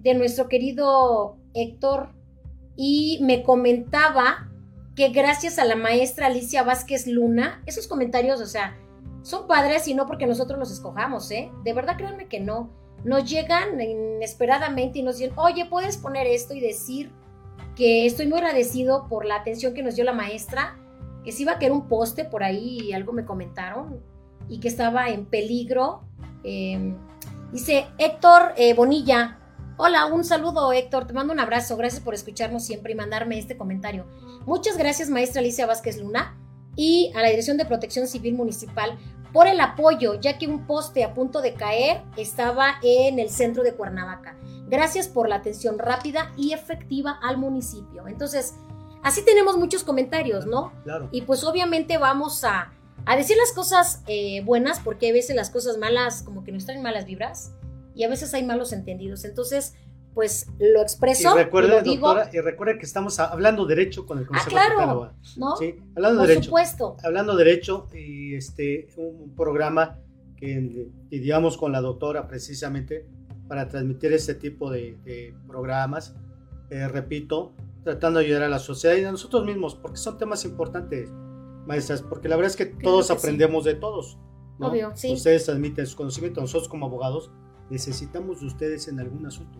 [0.02, 2.10] de nuestro querido Héctor,
[2.76, 4.48] y me comentaba
[4.96, 8.76] que gracias a la maestra Alicia Vázquez Luna, esos comentarios, o sea,
[9.22, 11.50] son padres y no porque nosotros los escojamos, ¿eh?
[11.64, 12.70] De verdad créanme que no.
[13.04, 17.10] Nos llegan inesperadamente y nos dicen, oye, puedes poner esto y decir
[17.76, 20.78] que estoy muy agradecido por la atención que nos dio la maestra,
[21.24, 24.02] que se iba a caer un poste por ahí algo me comentaron
[24.48, 26.02] y que estaba en peligro.
[26.44, 26.94] Eh,
[27.52, 29.39] dice Héctor eh, Bonilla,
[29.82, 33.56] hola, un saludo Héctor, te mando un abrazo, gracias por escucharnos siempre y mandarme este
[33.56, 34.04] comentario.
[34.44, 36.36] Muchas gracias maestra Alicia Vázquez Luna
[36.76, 38.98] y a la Dirección de Protección Civil Municipal
[39.32, 43.62] por el apoyo, ya que un poste a punto de caer estaba en el centro
[43.62, 44.36] de Cuernavaca.
[44.68, 48.06] Gracias por la atención rápida y efectiva al municipio.
[48.06, 48.56] Entonces,
[49.02, 50.74] así tenemos muchos comentarios, ¿no?
[50.84, 51.08] Claro.
[51.10, 52.70] Y pues obviamente vamos a,
[53.06, 56.66] a decir las cosas eh, buenas, porque a veces las cosas malas como que nos
[56.66, 57.52] traen malas vibras
[57.94, 59.24] y a veces hay malos entendidos.
[59.24, 59.74] Entonces,
[60.14, 64.18] pues lo Y expreso, recuerde, lo digo, doctora, y recuerde que estamos hablando derecho con
[64.18, 64.78] el Consejo claro.
[64.78, 65.36] De Abogados.
[65.38, 65.56] ¿no?
[65.56, 66.44] Sí, hablando Por derecho.
[66.46, 66.96] supuesto.
[67.02, 69.98] Hablando derecho, y este, un programa
[70.36, 73.06] que ideamos con la doctora precisamente
[73.46, 76.14] para transmitir este tipo de, de programas,
[76.70, 77.52] eh, repito,
[77.84, 81.10] tratando de ayudar a la sociedad y a nosotros mismos, porque son temas importantes,
[81.66, 83.18] maestras, porque la verdad es que todos que sí.
[83.18, 84.18] aprendemos de todos.
[84.58, 84.68] ¿no?
[84.68, 85.12] Obvio, sí.
[85.12, 87.30] Ustedes transmiten su conocimiento, nosotros como abogados
[87.70, 89.58] necesitamos de ustedes en algún asunto.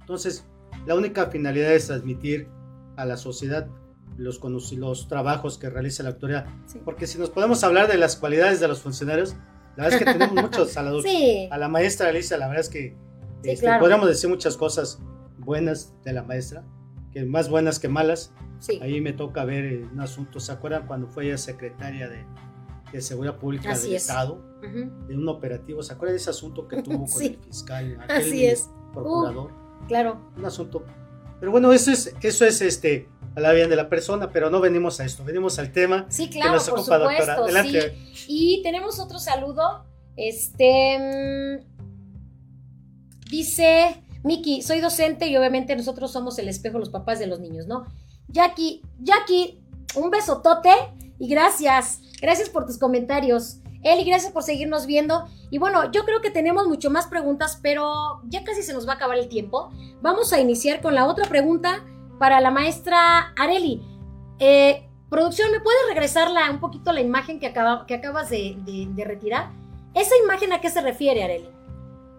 [0.00, 0.44] Entonces,
[0.86, 2.48] la única finalidad es transmitir
[2.96, 3.68] a la sociedad
[4.16, 4.40] los,
[4.72, 6.46] los trabajos que realiza la autoridad.
[6.66, 6.80] Sí.
[6.84, 9.36] Porque si nos podemos hablar de las cualidades de los funcionarios,
[9.76, 10.76] la verdad es que tenemos muchos.
[10.76, 12.96] A la, Sí, a la maestra Alicia, la verdad es que
[13.42, 13.80] Sí, este, claro.
[13.80, 15.00] podríamos decir muchas cosas
[15.38, 16.64] buenas de la maestra,
[17.12, 18.32] que más buenas que malas.
[18.80, 20.38] Ahí me toca ver eh, un asunto.
[20.38, 22.24] ¿Se acuerdan cuando fue ella secretaria de,
[22.98, 24.02] de Seguridad Pública Así del es.
[24.02, 24.34] Estado?
[24.58, 25.82] Ujú, De un operativo.
[25.82, 27.26] ¿Se acuerdan de ese asunto que tuvo con Sí.
[27.26, 27.98] el fiscal?
[28.08, 28.68] Así es.
[28.92, 29.50] Procurador.
[29.88, 30.20] Claro.
[30.36, 30.84] un asunto.
[31.40, 34.60] Pero bueno, eso es, eso es este, a la bien de la persona, pero no
[34.60, 36.06] venimos a esto, venimos al tema.
[36.08, 37.36] Sí, que claro, nos por ocupa, doctora.
[37.36, 37.42] supuesto.
[37.58, 37.98] Adelante.
[38.14, 38.24] Sí.
[38.28, 39.84] Y tenemos otro saludo.
[40.16, 40.98] Este
[41.60, 47.40] mm, dice Miki, soy docente y obviamente nosotros somos el espejo, los papás de los
[47.40, 47.86] niños, ¿no?
[48.28, 49.60] Jackie, Jackie,
[49.96, 50.70] un besotote
[51.22, 52.00] y gracias.
[52.20, 53.58] Gracias por tus comentarios.
[53.84, 55.28] Eli, gracias por seguirnos viendo.
[55.50, 58.92] Y bueno, yo creo que tenemos mucho más preguntas, pero ya casi se nos va
[58.92, 59.70] a acabar el tiempo.
[60.02, 61.84] Vamos a iniciar con la otra pregunta
[62.18, 63.80] para la maestra Areli.
[64.40, 69.50] Eh, producción, ¿me puedes regresar un poquito la imagen que, acaba- que acabas de retirar?
[69.94, 71.48] ¿Esa imagen a qué se refiere, Areli?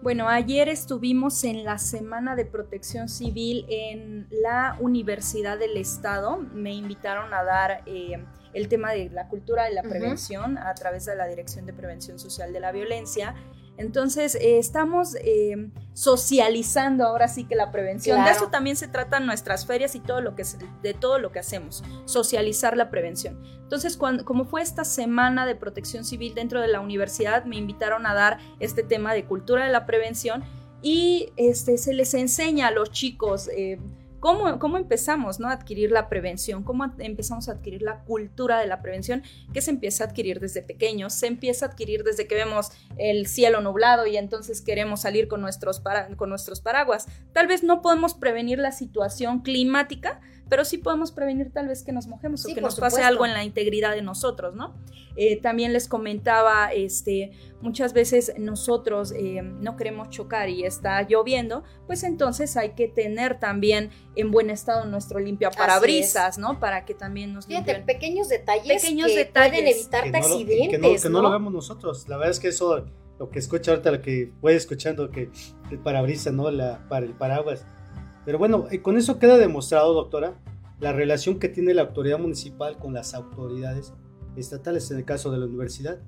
[0.02, 6.36] Bueno, ayer estuvimos en la Semana de Protección Civil en la Universidad del Estado.
[6.52, 8.22] Me invitaron a dar eh,
[8.54, 12.18] el tema de la cultura de la prevención a través de la Dirección de Prevención
[12.18, 13.34] Social de la Violencia
[13.76, 18.24] entonces, eh, estamos eh, socializando ahora sí que la prevención.
[18.24, 20.44] De eso también se tratan nuestras ferias y todo lo que
[20.82, 23.42] de todo lo que hacemos, socializar la prevención.
[23.62, 28.06] Entonces, cuando, como fue esta semana de protección civil dentro de la universidad, me invitaron
[28.06, 30.44] a dar este tema de cultura de la prevención
[30.80, 33.48] y este, se les enseña a los chicos.
[33.56, 33.80] Eh,
[34.24, 35.48] ¿Cómo, empezamos ¿no?
[35.48, 36.62] a adquirir la prevención?
[36.62, 39.22] ¿Cómo empezamos a adquirir la cultura de la prevención?
[39.52, 43.26] Que se empieza a adquirir desde pequeños, se empieza a adquirir desde que vemos el
[43.26, 45.82] cielo nublado y entonces queremos salir con nuestros,
[46.16, 47.06] con nuestros paraguas.
[47.34, 51.92] Tal vez no podemos prevenir la situación climática, pero sí podemos prevenir tal vez que
[51.92, 54.74] nos mojemos o que nos pase algo en la integridad de nosotros, ¿no?
[55.16, 61.62] Eh, también les comentaba, este, muchas veces nosotros eh, no queremos chocar y está lloviendo,
[61.86, 66.60] pues entonces hay que tener también en buen estado nuestro limpio parabrisas, ¿no?
[66.60, 69.52] Para que también nos Fíjate, pequeños detalles pequeños que detalles.
[69.52, 72.08] pueden evitarte accidentes, que no, lo vemos nosotros.
[72.08, 72.84] La verdad es que eso,
[73.18, 75.30] lo que escucha ahorita, lo que voy escuchando, que
[75.70, 76.50] el parabrisas, ¿no?
[76.50, 77.64] La, para el paraguas
[78.24, 80.34] pero bueno, eh, con eso queda demostrado, doctora,
[80.80, 83.92] la relación que tiene la autoridad municipal con las autoridades
[84.36, 85.98] estatales, en el caso de la universidad.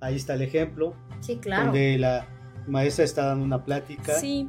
[0.00, 0.94] Ahí está el ejemplo.
[1.20, 1.66] Sí, claro.
[1.66, 2.28] Donde la
[2.66, 4.14] maestra está dando una plática.
[4.14, 4.48] Sí.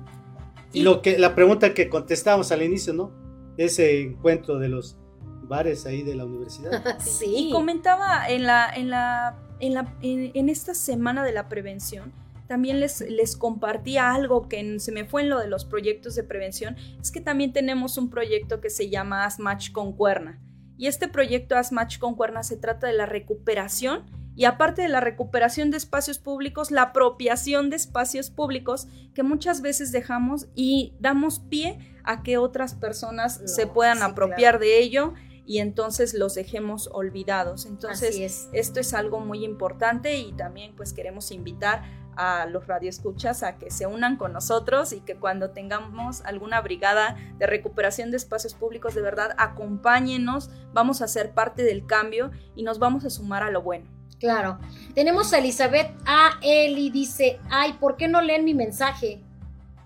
[0.74, 3.12] Y, lo que, la pregunta que contestábamos al inicio, ¿no?
[3.58, 4.98] Ese encuentro de los
[5.44, 6.98] bares ahí de la universidad.
[7.00, 7.50] sí.
[7.50, 12.12] Y comentaba en la, en la, en la, en esta semana de la prevención
[12.48, 16.24] también les, les compartía algo que se me fue en lo de los proyectos de
[16.24, 20.42] prevención, es que también tenemos un proyecto que se llama Asmatch con Cuerna.
[20.78, 24.06] Y este proyecto Asmatch con Cuerna se trata de la recuperación
[24.38, 29.62] y aparte de la recuperación de espacios públicos, la apropiación de espacios públicos que muchas
[29.62, 35.16] veces dejamos y damos pie a que otras personas se puedan apropiar de ello
[35.48, 37.66] y entonces los dejemos olvidados.
[37.66, 41.82] Entonces, esto es algo muy importante y también pues queremos invitar
[42.18, 47.16] a los radioescuchas a que se unan con nosotros y que cuando tengamos alguna brigada
[47.38, 52.64] de recuperación de espacios públicos, de verdad, acompáñenos, vamos a ser parte del cambio y
[52.64, 53.86] nos vamos a sumar a lo bueno.
[54.20, 54.58] Claro.
[54.96, 56.40] Tenemos a Elizabeth A.
[56.42, 59.22] Eli dice, ay, ¿por qué no leen mi mensaje?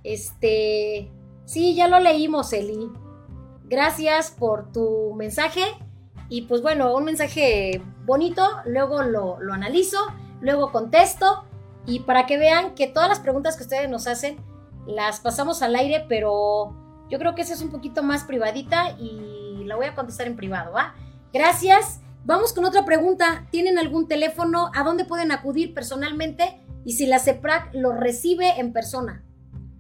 [0.04, 1.12] Este,
[1.44, 2.90] sí, ya lo leímos, Eli.
[3.66, 5.64] Gracias por tu mensaje.
[6.30, 9.98] Y pues bueno, un mensaje bonito, luego lo, lo analizo,
[10.40, 11.46] luego contesto
[11.86, 14.38] y para que vean que todas las preguntas que ustedes nos hacen
[14.88, 16.76] las pasamos al aire, pero
[17.10, 20.36] yo creo que esa es un poquito más privadita y la voy a contestar en
[20.36, 20.96] privado, ¿va?
[21.34, 22.02] Gracias.
[22.24, 23.48] Vamos con otra pregunta.
[23.52, 24.70] ¿Tienen algún teléfono?
[24.76, 26.60] ¿A dónde pueden acudir personalmente?
[26.86, 29.24] Y si la CEPRAC lo recibe en persona.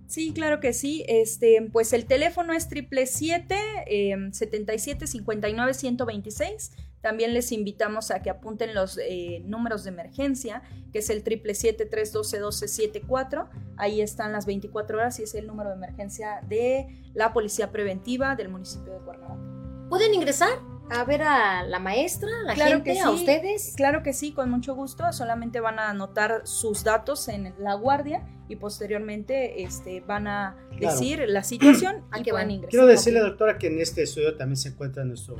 [0.08, 1.06] Sí, claro que sí.
[1.08, 6.72] Este, pues el teléfono es triple siete eh, setenta cincuenta ciento veintiséis.
[7.02, 11.56] También les invitamos a que apunten los eh, números de emergencia, que es el triple
[11.56, 13.50] siete tres doce doce siete cuatro.
[13.78, 18.36] Ahí están las 24 horas y es el número de emergencia de la policía preventiva
[18.36, 19.42] del municipio de Cuernavaca.
[19.90, 20.60] ¿Pueden ingresar?
[20.92, 23.74] a ver a la maestra, a la gente, a ustedes?
[23.78, 25.12] Claro que sí, con mucho gusto.
[25.14, 31.24] Solamente van a anotar sus datos en la guardia y posteriormente este, van a decir
[31.28, 32.72] la situación a que van a ingresar.
[32.72, 35.38] Quiero decirle, doctora, que en este estudio también se encuentra nuestro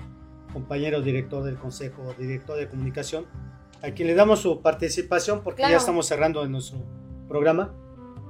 [0.54, 3.26] compañero director del Consejo, director de comunicación,
[3.82, 6.80] a quien le damos su participación porque ya estamos cerrando en nuestro
[7.28, 7.74] programa.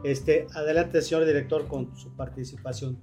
[0.04, 3.02] Este, adelante, señor director, con su participación.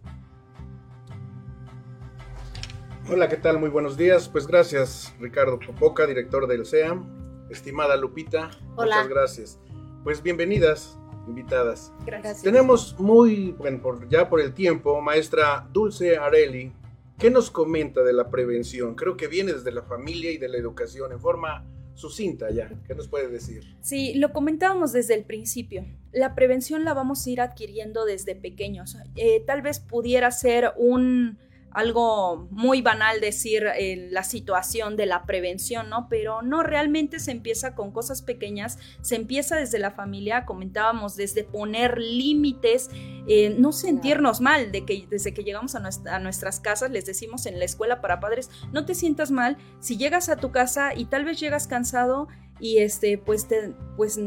[3.10, 3.58] Hola, ¿qué tal?
[3.58, 4.28] Muy buenos días.
[4.28, 7.48] Pues gracias, Ricardo Popoca, director del SEAM.
[7.50, 9.58] Estimada Lupita, muchas gracias.
[10.04, 11.92] Pues bienvenidas, invitadas.
[12.04, 12.42] Gracias.
[12.42, 16.72] Tenemos muy, bueno, ya por el tiempo, maestra Dulce Areli,
[17.18, 18.94] ¿qué nos comenta de la prevención?
[18.94, 22.70] Creo que viene desde la familia y de la educación en forma sucinta ya.
[22.86, 23.76] ¿Qué nos puede decir?
[23.80, 25.84] Sí, lo comentábamos desde el principio.
[26.12, 28.96] La prevención la vamos a ir adquiriendo desde pequeños.
[29.16, 31.38] Eh, tal vez pudiera ser un
[31.70, 36.08] algo muy banal decir eh, la situación de la prevención, ¿no?
[36.08, 41.44] Pero no, realmente se empieza con cosas pequeñas, se empieza desde la familia, comentábamos, desde
[41.44, 42.90] poner límites,
[43.26, 47.46] eh, no sentirnos mal, de que desde que llegamos a, a, nuestras casas, les decimos
[47.46, 51.06] en la escuela para padres, no te sientas mal, si llegas a tu casa y
[51.06, 52.28] tal vez llegas cansado
[52.60, 54.18] y este, pues te, pues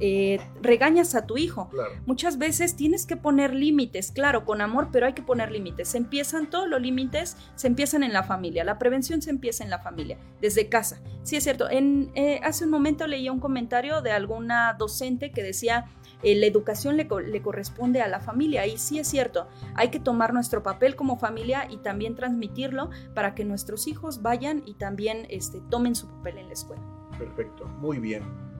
[0.00, 1.70] eh, regañas a tu hijo.
[2.04, 5.88] Muchas veces tienes que poner límites, claro, con amor, pero hay que poner límites.
[5.88, 8.64] Se empiezan todos los límites, se empiezan en la familia.
[8.64, 11.00] La prevención se empieza en la familia, desde casa.
[11.22, 11.70] Sí, es cierto.
[11.70, 15.86] En, eh, hace un momento leía un comentario de alguna docente que decía,
[16.22, 17.08] eh, la educación le,
[17.42, 18.66] corresponde a la familia.
[18.66, 23.34] Y sí es cierto, hay que tomar nuestro papel como familia y también transmitirlo para
[23.34, 26.82] que nuestros hijos vayan y también este, tomen su papel en la escuela.
[27.18, 28.55] Perfecto, muy bien.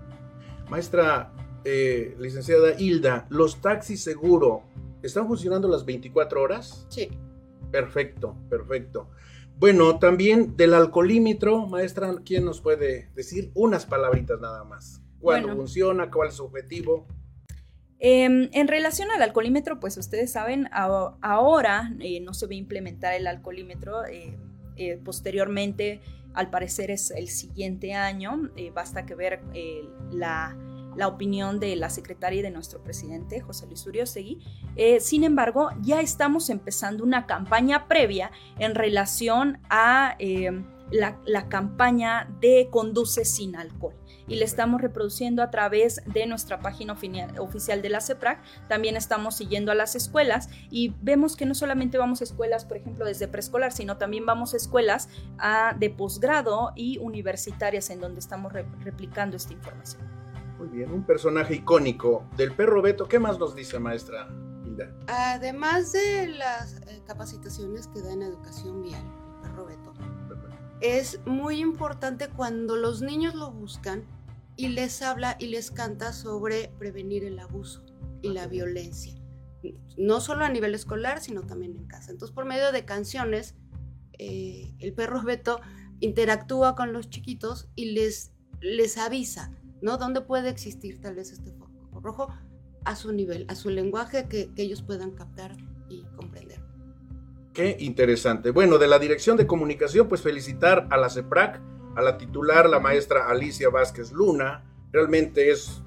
[0.68, 1.32] Maestra
[1.64, 4.62] eh, licenciada Hilda, ¿los taxis seguro
[5.02, 6.86] están funcionando las 24 horas?
[6.88, 7.08] Sí.
[7.70, 9.08] Perfecto, perfecto.
[9.58, 15.02] Bueno, también del alcoholímetro, maestra, ¿quién nos puede decir unas palabritas nada más?
[15.20, 16.10] ¿Cuándo funciona?
[16.10, 17.06] ¿Cuál es su objetivo?
[17.98, 23.14] Em, en relación al alcoholímetro, pues ustedes saben, ahora eh, no se va a implementar
[23.14, 24.04] el alcoholímetro.
[24.04, 26.02] Eh, posteriormente
[26.36, 28.50] al parecer es el siguiente año.
[28.56, 30.56] Eh, basta que ver eh, la,
[31.06, 34.38] opinión de la secretaria y de nuestro presidente, José Luis Uriostegui.
[34.76, 40.16] Eh, sin embargo, ya estamos empezando una campaña previa en relación a
[40.90, 43.94] la, la campaña de Conduce sin alcohol
[44.28, 46.96] y le estamos reproduciendo a través de nuestra página
[47.38, 48.40] oficial de la CEPRAC.
[48.68, 52.76] También estamos siguiendo a las escuelas y vemos que no solamente vamos a escuelas, por
[52.76, 55.08] ejemplo, desde preescolar, sino también vamos a escuelas
[55.76, 60.02] de posgrado y universitarias en donde estamos replicando esta información.
[60.58, 63.06] Muy bien, un personaje icónico del perro Beto.
[63.06, 64.28] ¿Qué más nos dice, maestra
[64.64, 64.90] Hilda?
[65.06, 69.92] Además de las eh, capacitaciones que da en educación vial, el perro Beto,
[70.80, 74.04] es muy importante cuando los niños lo buscan
[74.56, 77.84] y les habla y les canta sobre prevenir el abuso
[78.22, 79.14] y la violencia.
[79.96, 82.10] No solo a nivel escolar, sino también en casa.
[82.10, 83.54] Entonces, por medio de canciones,
[84.18, 85.60] eh, el perro Beto
[86.00, 89.52] interactúa con los chiquitos y les, les avisa,
[89.82, 89.98] ¿no?
[89.98, 92.28] Dónde puede existir tal vez este foco rojo
[92.84, 95.56] a su nivel, a su lenguaje que, ellos puedan captar
[95.88, 96.60] y comprender.
[97.52, 98.50] Qué interesante.
[98.50, 101.60] Bueno, de la Dirección de Comunicación, pues felicitar a la CEPRAC
[101.96, 104.62] a la titular, la maestra Alicia Vázquez Luna.
[104.92, 105.82] Realmente es,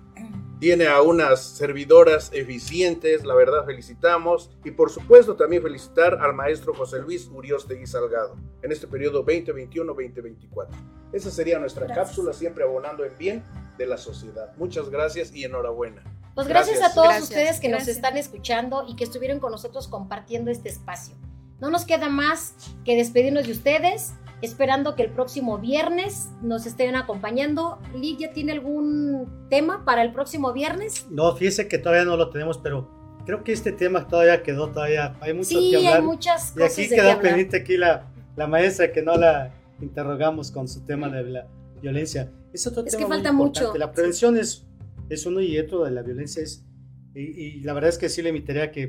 [0.60, 4.50] tiene a unas servidoras eficientes, la verdad felicitamos.
[4.66, 10.68] Y por supuesto también felicitar al maestro José Luis Uriostegui Salgado en este periodo 2021-2024.
[11.14, 13.44] Esa sería nuestra cápsula, siempre abonando en bien
[13.78, 14.52] de la sociedad.
[14.58, 16.04] Muchas gracias y enhorabuena.
[16.36, 20.52] Pues gracias, a todos ustedes que nos están escuchando y que estuvieron con nosotros compartiendo
[20.52, 21.16] este espacio.
[21.60, 22.56] No nos queda más
[22.86, 27.80] que despedirnos de ustedes esperando que el próximo viernes nos estén acompañando.
[27.94, 31.08] ¿Lidia tiene algún tema para el próximo viernes?
[31.10, 32.90] No, fíjese que todavía no lo tenemos, pero
[33.26, 35.96] creo que este tema todavía quedó, todavía hay mucho sí, que hablar.
[35.98, 40.52] hay muchas cosas Y aquí queda pendiente aquí la, la, maestra que no la interrogamos
[40.52, 41.48] con su tema de la
[41.82, 42.32] violencia.
[42.54, 43.74] Es otro es tema que falta mucho.
[43.76, 44.66] La prevención es,
[45.10, 46.66] es uno y otro de la violencia es,
[47.14, 48.84] y, la verdad es que sí le invitaría que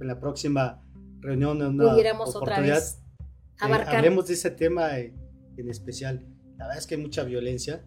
[0.00, 0.82] en la próxima
[1.20, 3.00] reunión, en una Pudiéramos otra vez
[3.60, 3.96] Abarcar.
[3.96, 6.26] hablemos de ese tema en especial.
[6.58, 7.84] La verdad es que hay mucha violencia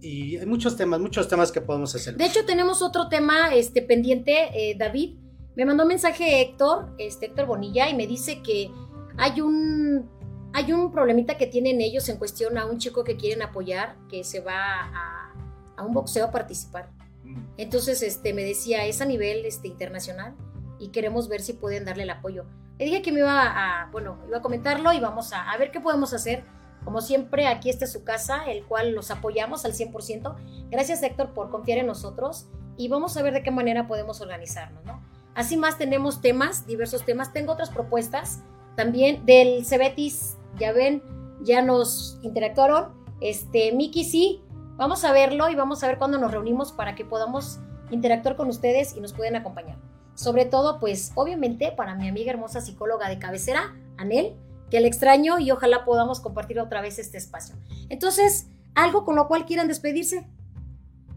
[0.00, 2.16] y hay muchos temas, muchos temas que podemos hacer.
[2.16, 5.16] De hecho, tenemos otro tema este, pendiente, eh, David.
[5.54, 8.70] Me mandó un mensaje Héctor, este, Héctor Bonilla, y me dice que
[9.16, 10.10] hay un,
[10.52, 14.24] hay un problemita que tienen ellos en cuestión a un chico que quieren apoyar, que
[14.24, 15.34] se va a,
[15.76, 16.90] a un boxeo a participar.
[17.22, 17.44] Mm.
[17.58, 20.34] Entonces, este, me decía, es a nivel este, internacional
[20.80, 22.44] y queremos ver si pueden darle el apoyo.
[22.82, 25.70] Le dije que me iba a, bueno, iba a comentarlo y vamos a, a ver
[25.70, 26.42] qué podemos hacer.
[26.84, 30.34] Como siempre, aquí está su casa, el cual los apoyamos al 100%.
[30.68, 34.84] Gracias, Héctor, por confiar en nosotros y vamos a ver de qué manera podemos organizarnos,
[34.84, 35.00] ¿no?
[35.36, 37.32] Así más tenemos temas, diversos temas.
[37.32, 38.42] Tengo otras propuestas
[38.74, 41.04] también del Cebetis, ya ven,
[41.40, 42.88] ya nos interactuaron.
[43.20, 44.42] Este, Miki sí,
[44.74, 47.60] vamos a verlo y vamos a ver cuándo nos reunimos para que podamos
[47.92, 49.91] interactuar con ustedes y nos pueden acompañar.
[50.14, 54.34] Sobre todo, pues obviamente para mi amiga hermosa psicóloga de cabecera, Anel,
[54.70, 57.56] que le extraño y ojalá podamos compartir otra vez este espacio.
[57.88, 60.26] Entonces, algo con lo cual quieran despedirse.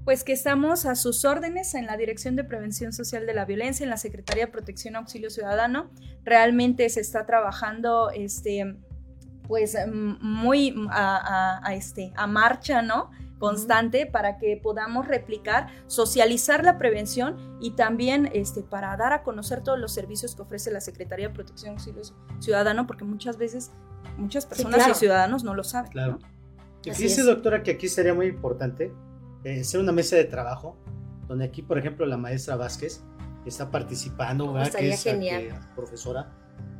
[0.03, 3.83] Pues que estamos a sus órdenes en la Dirección de Prevención Social de la Violencia,
[3.83, 5.89] en la Secretaría de Protección Auxilio Ciudadano.
[6.23, 8.77] Realmente se está trabajando este,
[9.47, 13.09] pues muy a, a, este, a marcha, ¿no?
[13.39, 19.61] Constante para que podamos replicar, socializar la prevención y también este, para dar a conocer
[19.61, 21.77] todos los servicios que ofrece la Secretaría de Protección
[22.39, 23.71] Ciudadano, porque muchas veces
[24.17, 25.91] muchas personas y ciudadanos no lo saben.
[25.91, 26.19] Claro.
[26.83, 28.93] Y fíjese, doctora, que aquí sería muy importante
[29.43, 30.77] eh, hacer una mesa de trabajo,
[31.27, 33.03] donde aquí, por ejemplo, la maestra Vázquez
[33.45, 35.05] está participando, que es
[35.75, 36.31] profesora,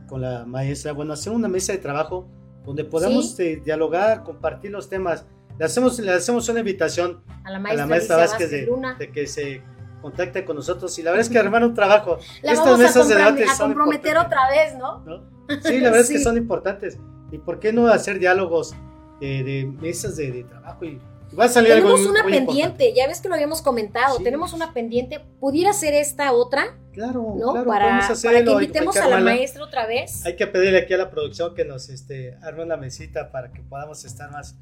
[0.07, 2.27] con la maestra, bueno, hacer una mesa de trabajo
[2.63, 5.25] donde podamos eh, dialogar, compartir los temas
[5.57, 9.61] le hacemos, le hacemos una invitación a la maestra, Vázquez, de, que se
[10.01, 12.17] contacten con nosotros y la verdad es que armar un trabajo.
[12.41, 14.99] La Estas vamos mesas a, de debate a comprometer otra vez, ¿no?
[14.99, 15.23] ¿no?
[15.63, 16.97] Sí, la verdad es que son importantes.
[17.31, 18.75] ¿Y por qué no hacer diálogos
[19.19, 20.85] de mesas de, de trabajo?
[20.85, 21.01] Y,
[21.31, 22.93] y va a salir algo Tenemos una muy pendiente, importante.
[22.95, 24.23] ya ves que lo habíamos comentado, Sí.
[24.23, 25.21] tenemos una pendiente.
[25.39, 26.77] ¿Pudiera ser esta otra?
[26.93, 27.51] Claro, ¿No?
[27.51, 30.25] claro, para, que invitemos a la maestra otra vez.
[30.25, 33.61] Hay que pedirle aquí a la producción que nos este, arme una mesita para que
[33.63, 34.55] podamos estar más,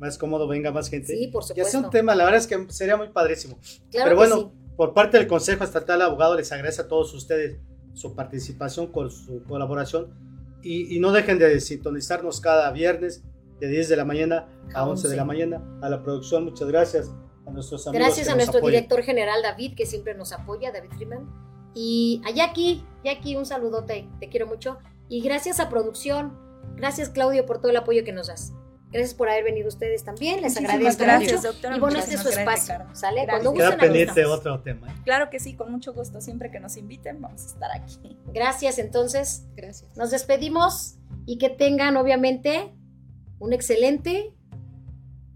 [0.00, 1.16] más cómodo, venga más gente.
[1.16, 1.78] Sí, por Y hacer supuesto.
[1.78, 3.58] un tema, la verdad es que sería muy padrísimo.
[3.90, 4.72] Claro Pero que bueno, sí.
[4.76, 7.58] por parte del Consejo Estatal de Abogado les agradece a todos ustedes
[7.94, 10.14] su participación, con su colaboración
[10.62, 13.22] y, y no dejen de sintonizarnos cada viernes
[13.60, 15.26] de 10 de la mañana a A 11 de la 11.
[15.26, 15.78] mañana.
[15.82, 17.10] A la producción, muchas gracias.
[17.46, 18.76] A nuestros amigos Gracias a nuestro apoyan.
[18.82, 21.28] director general David, que siempre nos apoya, David Freeman.
[21.74, 24.78] Y a Jackie, Jackie, un saludote, te quiero mucho.
[25.08, 26.38] Y gracias a producción,
[26.76, 28.52] gracias Claudio por todo el apoyo que nos das.
[28.92, 31.52] Gracias por haber venido ustedes también, les Muchísimas agradezco gracias, mucho.
[31.52, 31.76] doctora.
[31.76, 33.22] Y bueno, este es su espacio, gracias, ¿sale?
[33.24, 33.44] Gracias.
[33.44, 34.88] Cuando gusten, pendiente otro tema.
[34.88, 34.94] ¿eh?
[35.04, 36.20] Claro que sí, con mucho gusto.
[36.20, 38.18] Siempre que nos inviten, vamos a estar aquí.
[38.34, 39.96] Gracias, entonces, Gracias.
[39.96, 42.74] nos despedimos y que tengan, obviamente,
[43.38, 44.34] un excelente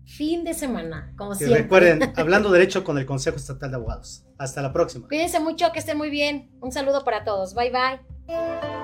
[0.04, 1.62] fin de semana, como Y siempre.
[1.62, 4.24] recuerden, hablando derecho con el Consejo Estatal de Abogados.
[4.36, 5.06] Hasta la próxima.
[5.06, 6.50] Cuídense mucho, que estén muy bien.
[6.60, 7.54] Un saludo para todos.
[7.54, 8.83] Bye, bye.